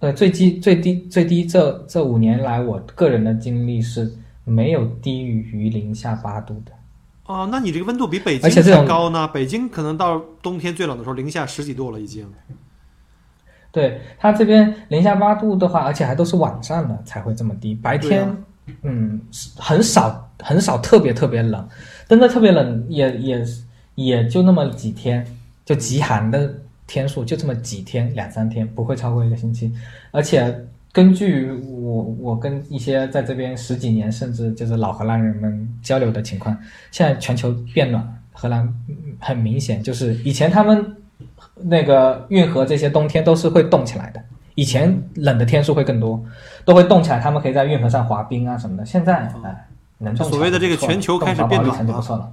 [0.00, 6.72] 呃，最低最低最低这这五年来，我个人的经历是没有低于零下八度的。
[7.24, 9.26] 哦，那你这个温度比北京还高呢？
[9.28, 12.30] 北京可能到冬天最冷的时候零下十几度了，已经。
[13.74, 18.24] 对它这边零下八度的话，而且还都是晚上的才会这么低，白天、
[18.82, 19.20] 嗯
[19.56, 21.68] 很少很少特别特别冷，
[22.08, 23.44] 真的特别冷也也
[23.96, 25.26] 也就那么几天，
[25.64, 26.54] 就极寒的
[26.86, 29.72] 天数就这么几天两三天，不会超过一个星期。
[30.12, 30.56] 而且
[30.92, 36.56] 根据我我跟一些在这边十几年甚至就是老荷兰人们交流的情况，
[36.92, 40.96] 现在全球变暖，荷兰嗯很明显就是以前他们
[41.54, 44.22] 那个运河这些冬天都是会冻起来的，
[44.54, 46.22] 以前冷的天数会更多，
[46.64, 48.84] 都会冻起来，他们可以在运河上滑冰啊什么的。
[48.84, 49.68] 现在哎，
[49.98, 52.32] 能冻所谓的这个全球开始变暖就了不错了。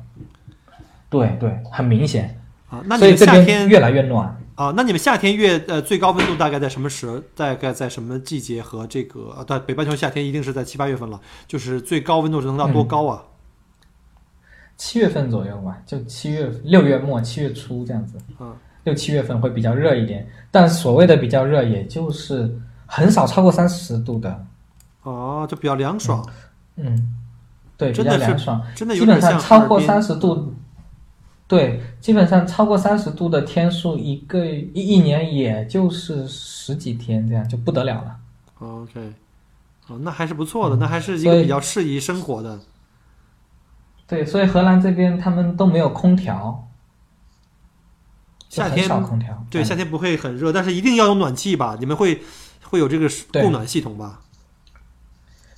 [1.10, 2.40] 对对，很明显。
[2.70, 4.38] 啊，那你所以这们夏天越来越暖。
[4.56, 7.22] 啊，那你们夏天越呃最高温度大概在什么时？
[7.36, 9.32] 大概在什么季节和这个？
[9.32, 13.24] 啊，对，北半球夏天一定是在七八月份了，就是最高温度是能到多高啊？
[14.78, 24.46] 七月份左右吧，就七月六月末七月初这样子，嗯，六七月份会比较热一点，但所谓的比较热，也就是很少超过三十度的，
[25.04, 26.28] 哦，就比较凉爽，
[26.76, 27.16] 嗯，
[27.78, 30.54] 对，比较凉爽，真的基本上超过三十度，
[31.48, 38.16] 对，基本上超过三十度的天数，一个一一年也就是十几天这样就不得了了。
[38.60, 39.14] OK，
[39.88, 42.60] 哦，那还是不错的，嗯那还是一个比较适宜生活的。
[44.08, 46.68] 对，所以荷兰这边他们都没有空调，
[48.52, 51.78] 夏天少空调，对，嗯夏天不会很热，但是一定要有暖气吧？
[51.80, 52.22] 你们会
[52.70, 54.20] 会有这个对供暖系统吧？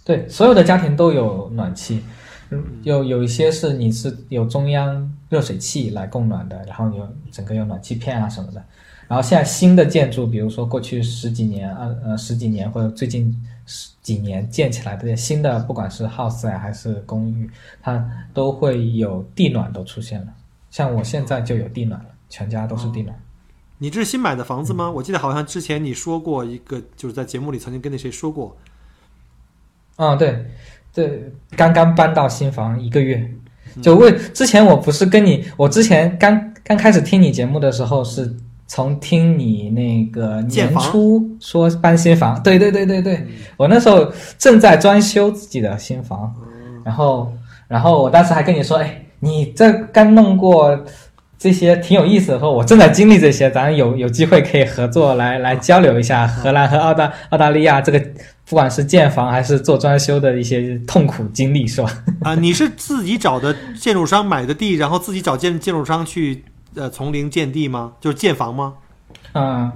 [0.06, 2.04] 对，所有的家庭都有暖气，
[2.52, 8.64] 嗯有有一些是你是有中央热水器来供暖的，然后有整个有暖气片啊什么的。
[9.08, 13.36] 然后现在新的建筑，比如说过去十几年、二呃十几年或者最近
[13.66, 17.50] 十几年建起来的新的，不管是 house 啊还是公寓，
[17.82, 20.28] 它都会有地暖都出现了。
[20.72, 23.16] 像我现在就有地暖了，全家都是地暖。
[23.78, 24.86] 你这是新买的房子吗？
[24.88, 24.94] 嗯。
[24.96, 28.58] 我记得好像之前你说过一个，就是在节目里曾经跟那谁说过。
[29.98, 30.44] 嗯，对，
[30.92, 33.24] 对，刚刚搬到新房一个月，
[33.84, 43.28] 就为之前我不是跟你，我之前刚刚开始听你节目的时候，是从听你那个年初说搬新房，对对对对对，嗯。
[43.58, 46.34] 我那时候正在装修自己的新房，
[46.84, 47.32] 然后
[47.68, 50.84] 然后我当时还跟你说，哎，你这刚弄过。
[51.44, 58.00] 这些挺有意思的，说我正在经历这些，咱有有机会可以合作来来交流一下荷兰和澳大澳大利亚这个
[58.48, 62.04] 不管是建房还是做装修的一些痛苦经历，是吧？
[62.22, 67.92] 啊， 你是自己找的建筑商买的地，然后自己找建建筑商去呃从零建地吗？
[68.00, 68.76] 就是建房吗？
[69.34, 69.70] 嗯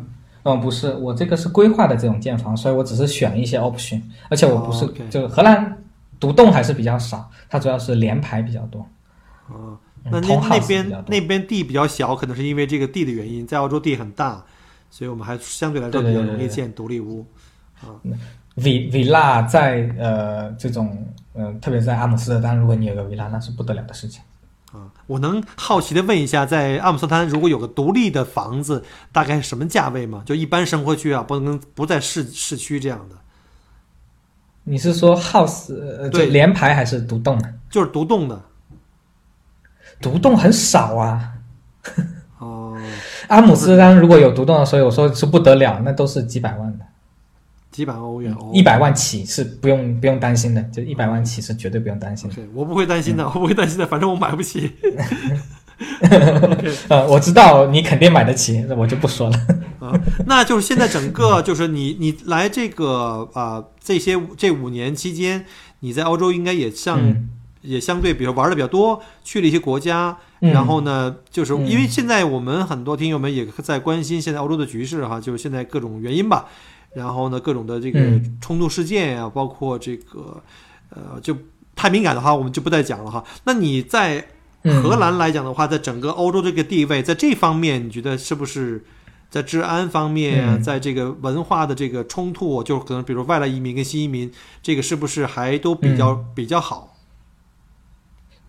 [0.43, 5.78] 嗯，不是，我这个是规划的这种建房，所以我只是选一些 option，而且我不是、就荷兰
[6.18, 8.88] 独栋还是比较少，它主要是联排比较多。
[9.50, 14.43] 啊，嗯那那那边那边地比较小，可能是因为这个地的原因，在澳洲地很大，
[14.89, 17.26] 所以我们还相对来说比较容易建独立屋。
[18.56, 24.22] v villa 在呃这种呃，特别在阿姆斯特丹，如果你有个 villa，那是不得了的事情。
[24.72, 30.24] 啊，我能好奇的问一下，在阿姆斯特丹如果有个独立的房子，大概是什么价位吗？
[30.26, 33.16] 就一般生活区啊，不能不在市市区这样的，
[34.64, 37.54] 你是说 house 呃对联排还是独栋的？
[37.70, 38.41] 就是独栋的。
[40.02, 41.34] 独栋很少啊。
[42.39, 42.78] 哦，
[43.28, 46.86] 阿姆斯特丹如果有独栋的，所以我说是不得了，那都是几百万的，
[47.72, 48.52] 几百万欧元哦。
[48.54, 52.36] 一百万起是不用不用担心的，就一百万起是绝对不用担心的。
[52.54, 54.72] 我不会担心的，我不会担心的，反正我买不起。
[56.89, 59.38] 呃，我知道你肯定买得起，那我就不说了。
[59.80, 59.93] 啊，
[60.26, 65.45] 那就是现在整个就是你你来这个啊、这些这五年期间，
[65.82, 67.30] 你在欧洲应该也相、嗯
[67.62, 70.51] 也相对比如玩的比较多，去了一些国家，嗯。
[70.51, 71.68] 然后呢，就是嗯。
[71.68, 76.45] 因为现在我们很多听友们也在关心现在欧洲的局势哈，就是现在各种原因吧，
[76.93, 78.38] 然后呢各种的这个嗯。
[78.41, 80.41] 冲突事件呀、包括这个
[80.89, 81.36] 呃就
[81.76, 83.24] 太敏感的话，我们就不再讲了哈。
[83.43, 84.26] 那你在
[84.64, 88.84] 嗯荷兰来讲的话，在整个欧洲这个地位，在这方面，你觉得是不是
[89.30, 94.32] 在治安方面在这个文化的这个冲突，就可能比如外来移民跟新移民，
[94.64, 96.97] 这个是不是还都比较、比较好？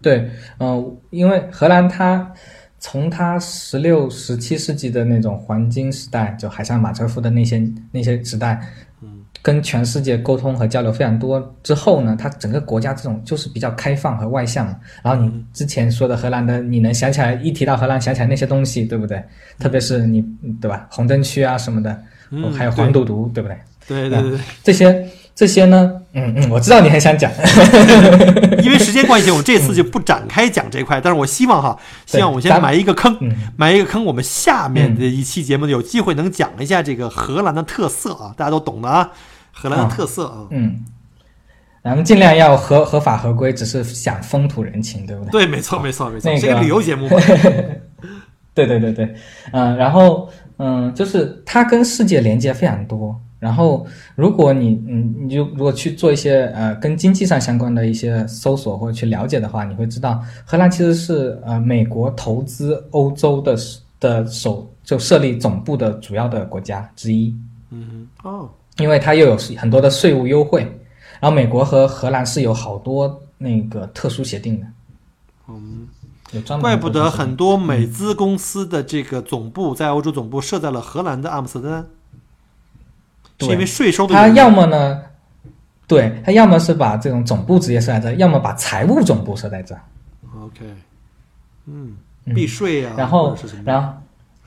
[0.00, 2.32] 对，嗯、因为荷兰它
[2.78, 8.60] 从它十六、十七世纪的那种黄金时代，就海上马车夫的那些那些时代，
[9.02, 14.66] 嗯，跟全世界沟通和交流非常多之后呢，它整个国家这种就是比较开放和外向。
[15.02, 19.20] 然后你之前说的荷兰的，你能想起来一提到荷兰想起来那些东西，对不对？
[19.58, 20.24] 特别是你
[20.60, 20.86] 对吧？
[20.90, 23.58] 红灯区啊什么的，嗯还有黄赌毒，对不对？
[23.88, 25.08] 对对对对，这些
[25.38, 27.30] 这些呢，嗯嗯，我知道你很想讲，
[28.60, 30.98] 因为时间关系，我这次就不展开讲这块。
[31.00, 34.04] 但是我希望哈，希望我先咱埋一个坑，嗯埋一个坑。
[34.04, 39.12] 我们下面的一期节目有机会能讲一下这个荷兰的特色啊，大家都懂的啊，
[39.52, 40.48] 荷兰的特色啊。
[40.50, 40.84] 嗯，
[41.84, 45.30] 咱们尽量要合合法合规，只是想风土人情，对不对？
[45.30, 47.16] 对，没错，没错，没错，那个是个旅游节目嘛。
[48.54, 49.14] 对对对对，
[49.52, 53.14] 嗯、然后嗯，就是它跟世界连接非常多。
[53.38, 53.86] 然后，
[54.16, 63.56] 如果你嗯，你就如果去做一些呃跟经济上相关的一些搜索或者去了解的话，你会知道荷兰其实是呃美国投资欧洲的
[64.00, 67.32] 的首就设立总部的主要的国家之一。
[67.70, 70.62] 嗯，哦，因为它又有很多的税务优惠，
[71.20, 74.66] 然后美国和荷兰是有好多那个特殊协定的，
[75.48, 75.86] 嗯，
[76.32, 81.86] 有专门怪不得很多美资公司的这个总部在欧洲总部设在了荷兰的阿姆斯特丹，
[83.40, 84.34] 是因为税收的它原因。
[84.36, 85.02] 要么呢，
[85.86, 89.74] 对他要么是把这种总部直接设在这，要么把财务总部设在这
[90.38, 90.64] ，OK，
[91.66, 92.34] 嗯，嗯。
[92.34, 93.36] 避税啊，然后？
[93.64, 93.92] 然后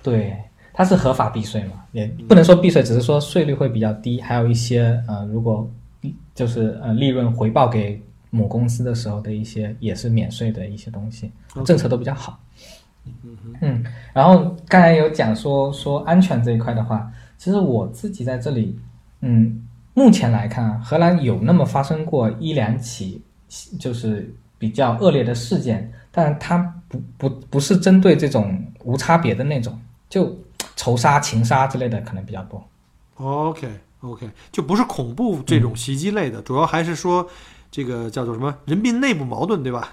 [0.04, 0.36] 对
[0.74, 5.70] 它是合法避税嘛，也不能说避税，只是说税率会比较低，还有一些呃，如果
[6.34, 11.30] 就是呃利润回报给母公司的时候的一些也是免税的一些东西
[11.66, 12.40] 政策都比较好。
[13.62, 13.84] 嗯，
[14.14, 17.12] 然后刚才有讲说说安全这一块的话，
[17.42, 18.78] 其实我自己在这里，
[19.22, 23.20] 嗯，目前来看，荷兰有那么发生过一两起
[23.80, 29.76] 就是比较恶劣的事件，但它不不不是针对这种无差别的那种，
[30.08, 30.38] 就
[30.76, 32.64] 仇杀、情杀之类的可能比较多。
[33.16, 33.68] OK
[34.02, 37.28] OK，就不是恐怖这嗯种袭击类的，主要还是说
[37.72, 39.90] 这个叫做什么人民内部矛盾，对吧？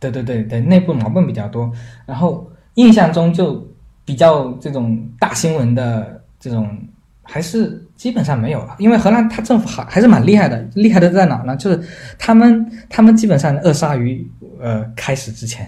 [0.00, 1.70] 对对对对，内部矛盾比较多。
[2.06, 3.64] 然后印象中就
[4.04, 6.78] 比较这种大新闻的这种，
[7.22, 8.76] 还是基本上没有了。
[8.78, 11.56] 因为荷兰它政府还还是蛮厉害的，厉害的在哪呢？
[11.56, 11.82] 就是
[12.18, 14.30] 他们他们基本上扼杀于
[14.60, 15.66] 呃开始之前。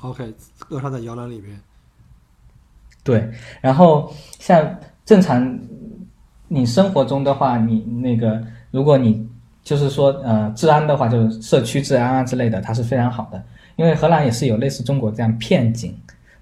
[0.00, 0.34] OK，
[0.70, 1.56] 扼杀在摇篮里面。
[3.04, 5.56] 对，然后像正常
[6.48, 9.24] 你生活中的话，你那个如果你
[9.62, 13.40] 就是说呃治安的话，就是社区治安啊之类的，它是非常好的。
[13.76, 15.96] 因为荷兰也是有类似中国这样片警，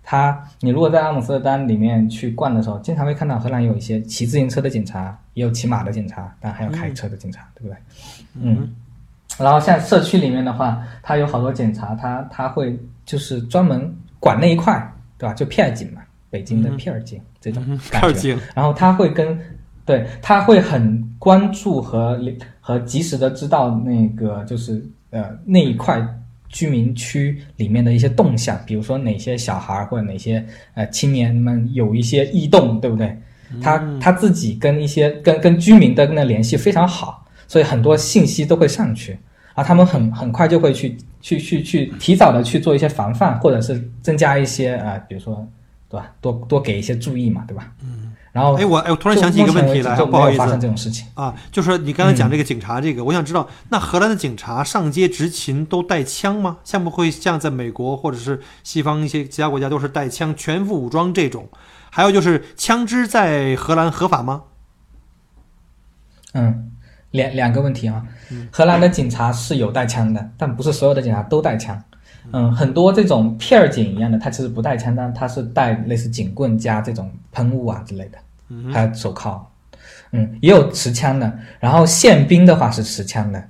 [0.05, 7.77] 它你如果在阿姆斯特丹里面去逛的时候，经常会看到荷兰有一些骑自行车的警察，也有骑马的警察，但还有开车的警察，对不对？
[8.41, 8.73] 嗯。
[9.37, 15.35] 然后像社区里面的话，它有好多警察，他他会就是专门管那一块，对吧？
[15.35, 18.39] 就片儿警嘛，北京的片儿警、这种嗯，感觉。
[18.55, 19.37] 然后他会跟，
[19.85, 22.21] 对，他会很关注和
[22.61, 26.01] 和及时的知道那个就是呃那一块
[26.49, 33.17] 居民区里面的一些动向，比如说哪些小孩儿或者哪些呃青年们有一些异动，对不对？
[33.61, 39.17] 他他自己跟一些跟跟居民的那联系非常好，所以很多信息都会上去，
[39.55, 45.47] 而他们很很快就会去去去去提早的去做一些防范，或者是增加一些呃，比如说
[45.89, 47.73] 对吧，多多给一些注意嘛，对吧？
[47.83, 48.04] 嗯。
[48.35, 51.07] 然后哎，我哎，我突然想起一个问题来，不好意思发生这思种事情。
[51.15, 56.57] 啊，就是你刚才讲这个警察，这个、我想知道，那荷兰的警察上街执勤都带枪吗？
[56.65, 61.49] 像不会像在美国或者是西方一些其他国家都是带枪、全副武装这种？
[61.91, 64.43] 还有就是枪支在荷兰合法吗？
[66.33, 66.73] 嗯，
[67.13, 68.03] 两两个问题啊。
[68.51, 71.81] 荷兰的警察是有带枪的，但不是所有的警察都带枪。
[72.33, 78.19] 嗯，很多这种片儿警一样的，他其实不带枪，但他是带类似警棍加这种喷雾啊之类的，
[78.73, 79.51] 还有手铐。
[80.13, 81.39] 嗯，也有持枪的。
[81.59, 83.49] 然后宪兵的话是持枪的。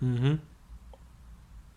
[0.00, 0.38] 嗯哼，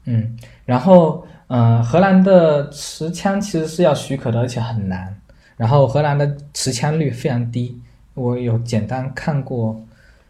[0.06, 5.16] 嗯，然后呃，荷兰的持枪其实是要许可的，而且很难。
[5.56, 7.82] 然后荷兰的持枪率非常低，
[8.14, 9.82] 我有简单看过，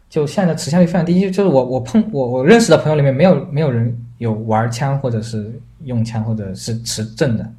[0.09, 7.51] 就现在的持枪率非常低，就就是我我碰我我认识的朋友里面没有没有人有玩枪或者是用枪或者是持证的。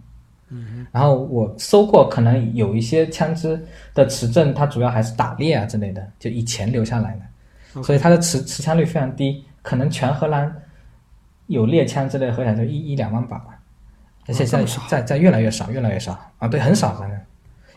[0.50, 3.60] 嗯，然后我搜过，可能有一些枪支
[3.94, 7.18] 的持证，它主要还是打猎啊之类的，就以前留下来
[7.74, 10.54] 的，所以它的持持枪率非常低，可能全荷兰
[11.46, 13.58] 有猎枪之类的合起来就一一两万把吧，
[14.26, 16.18] 而且在在在越来越少，越来越少。
[16.38, 17.18] 啊，对，很少反正，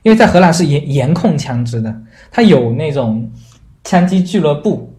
[0.03, 1.95] 因为在荷兰是严严控枪支的，
[2.31, 3.29] 它有那种
[3.83, 4.90] 枪击俱乐部。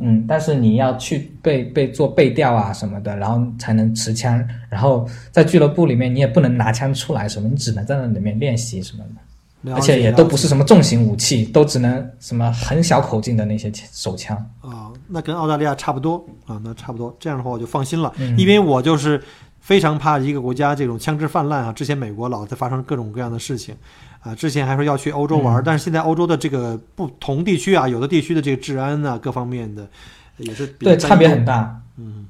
[0.00, 4.42] 嗯，但是你要去被被做背调啊什么的，然后才能持枪。
[4.68, 9.20] 然后在俱乐部里面，你也不能拿枪出来什么，你只能在那里面练习什么的。
[9.74, 14.36] 而且也都不是什么重型武器，都只能什么很小口径的那些手枪。
[14.60, 17.12] 啊，那跟澳大利亚差不多啊，那差不多。
[17.18, 19.20] 这样的话我就放心了，嗯因为我就是
[19.58, 21.72] 非常怕一个国家这种枪支泛滥啊。
[21.72, 23.74] 之前美国老在发生各种各样的事情
[24.26, 29.86] 啊，之前还说要去欧洲玩，嗯但是现在欧洲的这个不同地区啊，有的地区的这个治安啊，各方面的
[30.38, 31.80] 也是比对，差别很大。
[31.96, 32.26] 嗯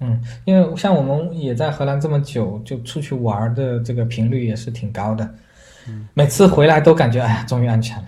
[0.00, 5.24] 嗯，因为像我们也在荷兰这么久，就出去玩的这个频率也是挺高的。
[5.88, 8.04] 嗯每次回来都感觉，哎呀，终于安全了。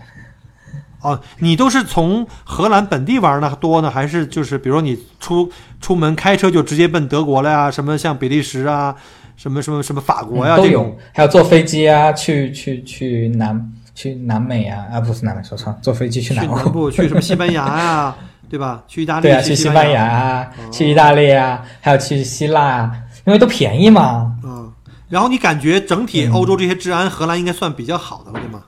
[1.00, 7.70] 哦，你都是从荷兰本地玩呢多呢，还是就是比如说你出出门开车就直接奔德国了呀？
[7.70, 8.94] 什么像比利时啊，
[9.36, 16.56] 什么什么什么法国呀、嗯都有？，还有坐飞机啊，去去去南去南美啊，啊不是南美，说错了，坐飞机去去南欧。
[16.56, 18.16] 南部去什么西班牙呀、
[18.48, 18.82] 对吧？
[18.86, 22.92] 去意大利，对啊，去西西班牙啊，哦去意大利啊，还有去希腊啊，
[23.24, 24.36] 因为都便宜嘛。
[24.44, 24.72] 嗯，
[25.08, 28.62] 然后你感觉整体嗯欧洲这些治安，荷兰应该算比较好的了，对吗？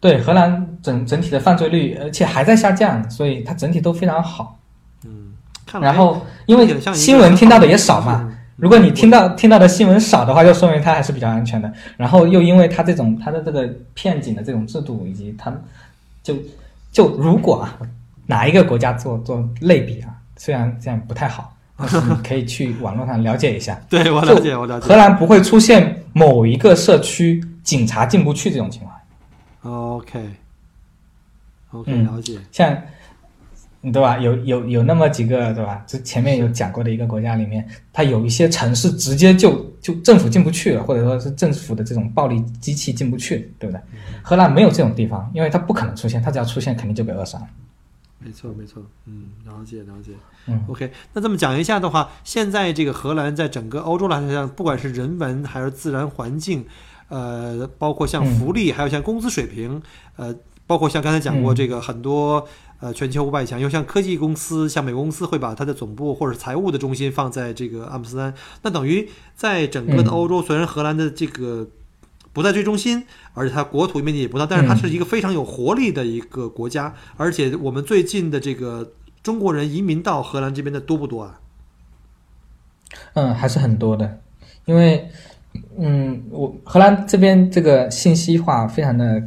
[0.00, 4.58] 对，荷兰整整体的犯罪率，而且还在下降，所以它整体都非常好。
[5.04, 5.32] 嗯，
[5.80, 11.72] 然后，因为新闻听到的也少嘛，的如果你听到听到的新闻少的话，就说明它还是比较安全的。
[11.96, 15.52] 然后又因为它这种它的这个片警的这种制度，以及它
[16.22, 16.36] 就
[16.92, 17.78] 就如果啊
[18.26, 23.80] 哪一个国家做做类比啊，虽然这样不太好，但是你可以去网络上了解一下。
[23.88, 24.86] 对我了解，我了解。
[24.86, 30.30] 荷兰不会出现某一个社区警察进不去这种情况，OK
[31.86, 32.38] 嗯了解。
[32.52, 32.76] 像。
[33.90, 34.16] 对吧？
[34.18, 35.82] 有有有那么几个，对吧？
[35.88, 43.80] 这前面有讲过的一个国家里面，它有一些城市直接就就政府进不去了，或者说是政府的这种暴力机器进不去，对不对？
[44.22, 47.46] 荷兰没有这种地方，因为它不可能出现，它只要出现肯定就被扼杀了。
[48.20, 50.12] 没错，没错，嗯，了解，了解。
[50.46, 56.64] 嗯 OK，那这么讲一下的话，现在这个荷兰在整个欧洲来讲，不管是人文还是自然环境，
[57.08, 59.82] 呃，包括像嗯福利，还有像工资水平，
[60.14, 60.32] 呃，
[60.68, 62.46] 包括像刚才讲过嗯这个很多。
[62.82, 70.12] 呃，全球五百强，又像科技公司，像美国公司会把它的总部或者财务的中心放在这个阿姆斯特丹，那等于在整个的嗯。
[70.12, 71.68] 欧洲，虽然荷兰的这个
[72.32, 73.04] 不在最中心，
[73.34, 74.76] 而且它国土面积也不大，但是它嗯。
[74.78, 78.92] 是一个非常有活力的一个国家，而且我们最近的这个
[79.22, 81.38] 中国人移民到荷兰这边的多不多啊？
[83.14, 84.18] 嗯，还是很多的，
[84.64, 85.08] 因为
[85.78, 89.22] 嗯，我荷兰这边这个信息化非常的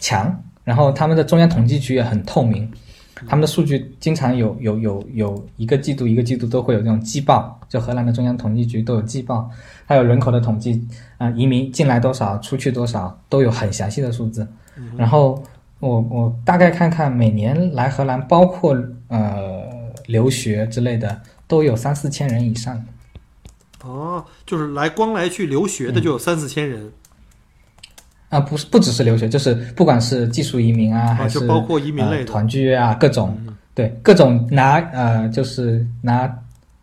[0.00, 2.70] 强，然后他们的中央统计局也很透明，
[3.26, 9.50] 他们的数据经常有有有有一个季度一个季度都会有这种季报，就荷兰的中央统计局都有季报，
[9.86, 10.86] 还有人口的统计
[11.16, 14.46] 啊、移民进来多少，出去多少，都有很详细的数字。
[14.96, 15.42] 然后
[15.80, 18.76] 我我大概看看，每年来荷兰，包括
[19.08, 19.62] 呃
[20.06, 22.84] 留学之类的，都有三四千人以上。
[23.84, 26.90] 哦，就是来光来去留学的就有三四千人，
[28.28, 36.30] 啊，不是不只是留学，就是不管是技术移民啊，还啊，是就包括移民类呃、团聚啊，各种嗯对各种拿呃就是拿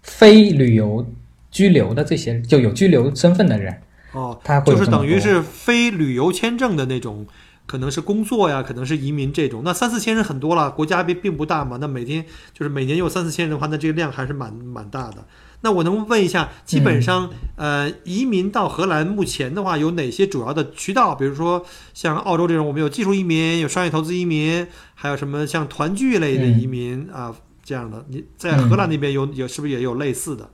[0.01, 1.05] 非旅游
[1.51, 3.75] 居留的这些就有居留身份的人，
[4.13, 7.25] 哦，他会就是等于是非旅游签证的那种，
[7.65, 9.61] 可能是工作呀，可能是移民这种。
[9.63, 11.77] 那三四千人很多了，国家并并不大嘛。
[11.79, 15.17] 那每天就是每年有三四千人的话，那这个量还是蛮蛮大的。
[15.65, 21.15] 那我能问一下，基本上、呃，移民到荷兰目前的话，有哪些主要的渠道？
[21.15, 28.05] 比如说像澳洲这种，我们有技术移民，有商业投资移民，还有什么像团聚类的嗯移民、啊这样的。
[28.09, 30.47] 你在荷兰那边有有是不是也有类似的？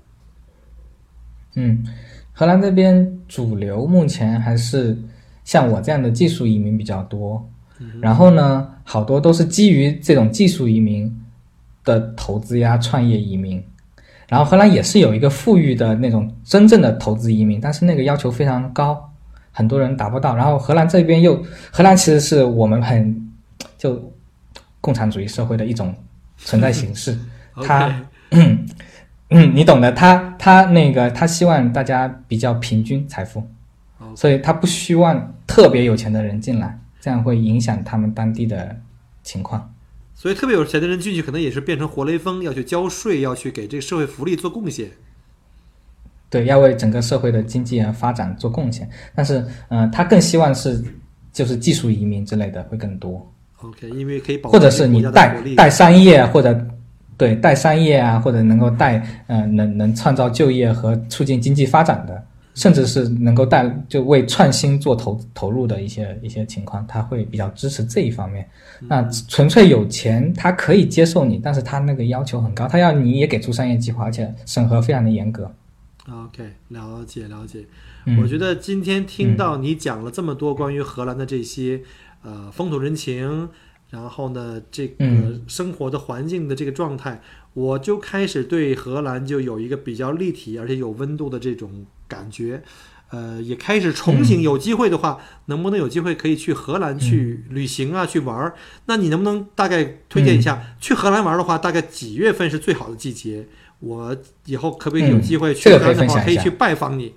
[1.55, 1.85] 嗯，
[2.31, 4.97] 荷兰这边主流目前还是
[5.43, 7.49] 像我这样的技术移民比较多，
[7.99, 11.13] 然后呢，好多都是基于这种技术移民
[11.83, 13.61] 的投资呀、创业移民。
[14.31, 19.11] 然后荷兰也是有一个富裕的那种真正的投资移民，但是那个要求非常高，
[19.51, 20.33] 很多人达不到。
[20.37, 23.29] 然后荷兰这边又，荷兰其实是我们很
[23.77, 24.01] 就
[24.79, 25.93] 共产主义社会的一种
[26.37, 27.19] 存在形式，
[27.61, 27.95] 它 OK，
[28.29, 28.65] 嗯，
[29.31, 29.91] 嗯，你懂的。
[29.91, 33.45] 他他那个他希望大家比较平均财富，
[33.97, 38.77] 哦所以他不希望特别有钱的人进来，这样会影响他们当地的
[39.23, 39.73] 情况。
[40.21, 44.87] 所以特别有钱的人进去，可能也是变成活雷锋，要去交税，要去给这个社会福利做贡献。
[46.29, 48.87] 对，要为整个社会的经济啊发展做贡献。
[49.15, 50.79] 但是，嗯、他更希望是
[51.33, 53.27] 就是技术移民之类的会更多
[53.63, 56.67] ，OK，因为可以保护或者是你带带商业或者
[57.17, 62.23] 对带商业啊，或者能够带呃能能创造就业和促进经济发展的，
[62.53, 68.47] 甚至是能够带就为创新做投投入的一些一些情况，他会比较支持这一方面。
[68.81, 75.51] 那纯粹有钱，他可以接受你，但是他那个要求很高，他要你也给出商业计划，而且审核非常的严格。
[76.09, 77.65] OK，了解了解。
[78.05, 81.81] 嗯我觉得今天听到你讲了这么多关于荷兰的这些
[82.23, 83.47] 呃风土人情，
[83.91, 87.21] 然后呢这个嗯生活的环境的这个状态，
[87.53, 92.61] 我就开始对荷兰就有一个比较立体而且有温度的这种感觉。
[93.09, 95.17] 呃，也开始憧憬，嗯有机会的话，
[95.47, 98.53] 能不能有机会可以去荷兰去旅行啊，去玩儿？
[98.85, 103.45] 那你能不能大概推荐一下，嗯去荷兰玩儿的话，大概几月份是最好的季节？
[103.79, 104.15] 我
[104.45, 107.13] 以后可不可以有嗯机会去这个荷兰的话，可以去拜访你？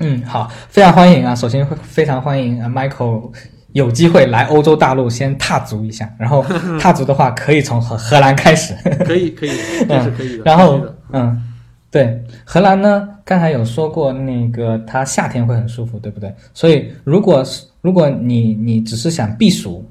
[0.00, 1.34] 嗯，好，非常欢迎啊！
[1.34, 3.32] 首先会非常欢迎啊 Michael
[3.72, 6.44] 有机会来欧洲大陆先踏足一下，然后
[6.78, 8.74] 踏足的话可以从荷荷兰开始。
[9.06, 9.50] 可以，可以，
[9.88, 10.42] 这是可以的。
[10.44, 11.42] 然后嗯，
[11.90, 16.34] 对，荷兰呢，刚才有说过，那个它夏天会很舒服，对不对？
[16.52, 19.84] 所以如果是如果你你只是想避暑，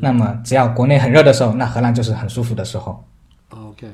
[0.00, 3.02] 那么只要国内很热的时候，那荷兰就是很舒服的时候。
[3.48, 3.88] OK，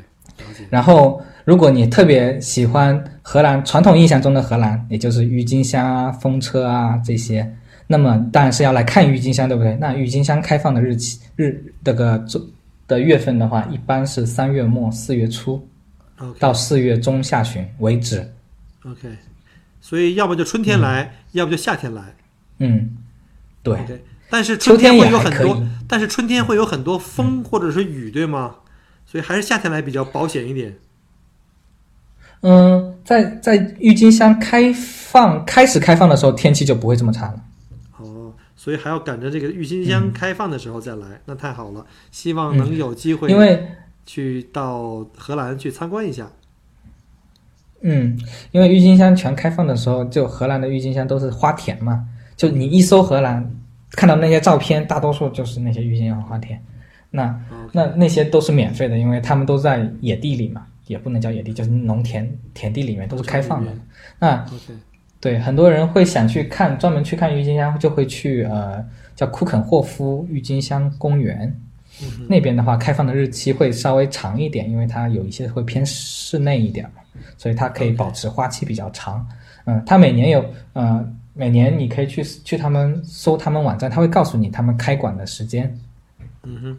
[0.69, 7.51] 然后，如果你特别喜欢荷兰传统印象中的荷兰，也就是郁金香啊、风车啊这些，
[7.87, 9.77] 那么当然是要来看郁金香，对不对？
[9.81, 12.41] 那郁金香开放的日期日这个周
[12.87, 15.67] 的月份的话，一般是三月末四月初
[16.39, 18.33] 到四月中下旬为止。
[18.85, 19.17] OK，
[19.81, 22.15] 所以要么就春天来，要么就夏天来。
[22.59, 22.97] 嗯，
[23.63, 23.79] 对
[24.31, 25.63] 但是秋春天会有很多，。
[25.87, 28.57] 但是春天会有很多风或者是雨，对吗？
[29.07, 30.77] 所以还是夏天来比较保险一点。
[32.41, 37.43] 嗯，在在郁金香开放开始开放的时候，天气就不会这么差了。
[37.99, 41.87] 哦，所以还要赶着这个郁金香开放的时候再来，那太好了。
[42.11, 43.67] 希望能有机会因为
[44.07, 46.31] 去到荷兰去参观一下。
[47.87, 48.19] 嗯，
[48.51, 53.55] 因为郁金香全开放的时候，就荷兰的郁金香都是花田嘛，就你一搜荷兰，
[53.91, 56.63] 看到那些照片，大多数就是那些郁金香花田。
[57.11, 57.39] 那
[57.73, 63.71] 那那些都是免费的，因为他们都在野地里嘛，也不能叫野地，就是农田田地里面都是开放的。
[64.19, 64.45] 那
[65.21, 71.55] 对很多人会想去看，专门去看郁金香，就会去呃叫库肯霍夫郁金香公园。
[72.03, 77.03] 嗯那边的话，开放的日期会稍微长一点，因为它有一些会偏室内一点嘛，
[77.39, 79.25] 所以它可以保持花期比较长。
[79.67, 85.79] 嗯，它每年有呃，每年你可以去去他们搜他们网站，他会告诉你他们开馆的时间，
[86.43, 86.79] 嗯哼，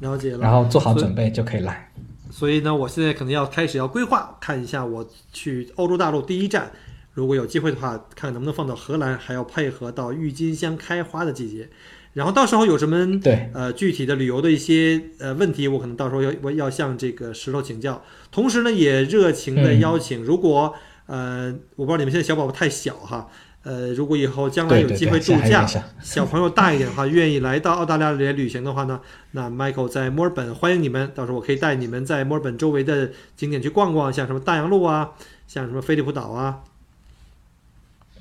[0.00, 0.38] 了解了。
[0.38, 1.88] 然后做好准备就可以来。
[2.30, 6.70] 所以呢，我现在可能要开始要规划，看一下我去欧洲大陆第一站，
[7.12, 11.68] 如果有机会的话，看看能不能放到荷兰，还要配合到郁金香开花的季节。
[12.16, 18.02] 然后到时候有什么对，呃具体的旅游的一些呃问题，我可能到时候要我要向这个石头请教。
[18.32, 20.74] 同时呢，也热情的嗯邀请，如果
[21.04, 23.28] 呃我不知道你们现在小宝宝太小哈，
[23.64, 25.78] 呃如果以后将来有机会，度假小。
[26.00, 28.98] 小朋友大一点的话，愿意来到澳大利亚来旅行的话呢，
[29.32, 31.12] 那 Michael 在墨尔本欢迎你们。
[31.14, 35.10] 到时候我可以带你们在墨尔本周围的景点去逛逛，像什么大洋路啊，
[35.46, 36.60] 像什么菲利普岛啊。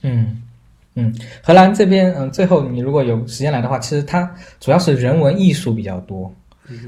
[0.01, 0.43] 嗯
[0.95, 1.13] 嗯，
[1.43, 6.33] 荷兰这边，嗯，最后你如果有时间来的话，其实它主要是人文艺术比较多，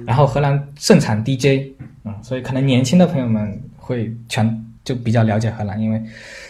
[0.05, 1.73] 然后荷兰盛产 DJ，
[2.05, 6.01] 嗯，所以可能年轻的朋友们会全就比较了解荷兰，因为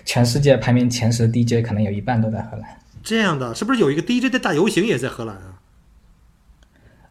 [0.05, 2.69] 全世界排名前十的 DJ 可能有一半都在荷兰。
[3.03, 5.59] 这样的，是不是有一个 DJ 的大游行也在荷兰啊？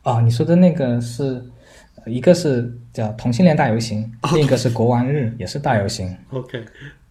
[0.04, 1.44] 哦，你说的那个是，
[2.04, 6.16] 呃一个是叫同性恋大游行，另一个是国王日，也是大游行。
[6.30, 6.64] OK，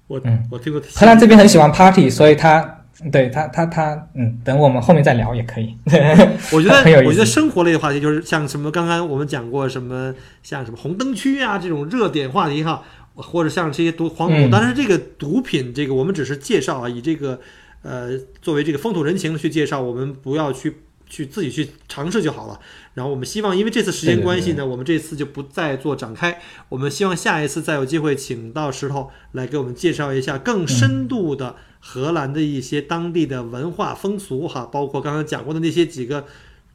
[0.08, 0.82] 我、嗯我听过。
[0.94, 5.76] 荷兰这边很喜欢 party，所以他对他他他嗯，等我们后面再聊也可以。
[6.52, 12.84] 我觉得我觉得生活类的话题就是像什么刚刚我们讲过什么像什么红灯区啊这种热点话题哈，
[13.16, 17.40] 或者像这些毒黄赌毒，嗯当然这个毒品这个我们只是介绍啊，以这个
[17.82, 18.12] 呃
[18.42, 20.78] 作为这个风土人情去介绍，我们不要去
[21.10, 22.60] 去自己去尝试就好了。
[22.94, 26.40] 然后我们希望，因为这次时间关系呢，我们这次就不再做展开。
[26.70, 36.26] 我们希望下一次再有机会，请到石头来给我们介绍一下更深度的荷兰的一些当地的文化风俗哈，包括刚刚讲过的那些几个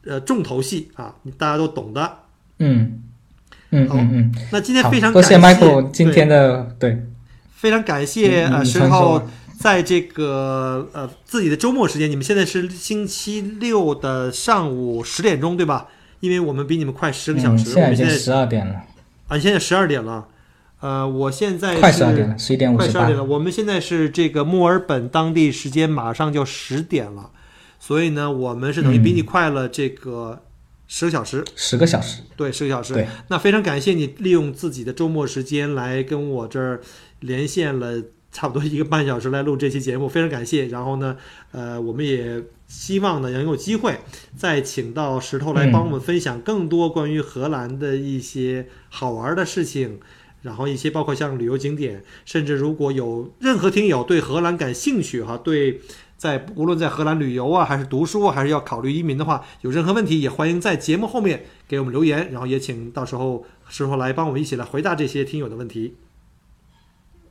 [0.05, 2.19] 呃重头戏啊，大家都懂的。
[2.59, 3.03] 嗯
[3.71, 7.05] 嗯好嗯嗯，那今天非常多谢感谢 Michael 今天的对，
[7.53, 9.21] 非常感谢呃石头
[9.59, 15.87] 在这个呃自己的周末时间，你们现在是星期六的上午十点钟对吧？
[16.21, 18.83] 因为我们比你们快十个小嗯，时，现在已经我们现在十二点了，
[19.27, 20.27] 啊，现在十二点了，
[20.81, 23.17] 呃，我现在快十二点了，十一点五十八快十二点。
[23.17, 23.23] 了。
[23.23, 27.31] 我们现在是这个墨尔本当地时间马上就十点了，
[27.79, 30.41] 所以呢，我们是等于比你快了这个
[30.87, 32.93] 十个小时，十个小时，对，十个小时。
[32.93, 36.81] 对，那非常感谢你利用自己的周末时间来跟我这儿
[37.21, 38.03] 连线了。
[38.33, 40.67] 差不多一个半小时来录这期节目，非常感谢。
[40.67, 41.17] 然后呢，
[41.51, 43.99] 呃，我们也希望呢能有机会
[44.37, 49.99] 再请到石头来嗯帮我们分享更多关于荷兰的一些好玩的事情，
[50.41, 55.79] 然后一些包括像旅游景点，甚至如果有任何听友对荷兰感兴趣哈，对
[56.17, 65.95] 在无论在荷兰旅游啊，还是读书啊，还是要考虑移民的话，有任何问题也欢迎在节目后面给我们留言，然后也请到时候时候来帮我们一起来回答这些听友的问题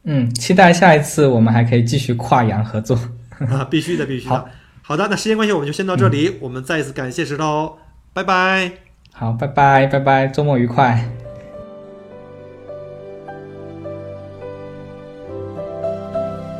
[0.04, 2.96] 嗯，期待下一次我们还可以继续跨洋合作。
[3.38, 4.34] 啊，必须的，必须的。
[4.34, 4.48] 好
[4.82, 7.78] 好的，那时间关系我们就先到这里，我们再一次感谢石头，
[8.12, 8.72] 拜拜。
[9.12, 11.19] 好，拜拜，拜拜，周末愉快。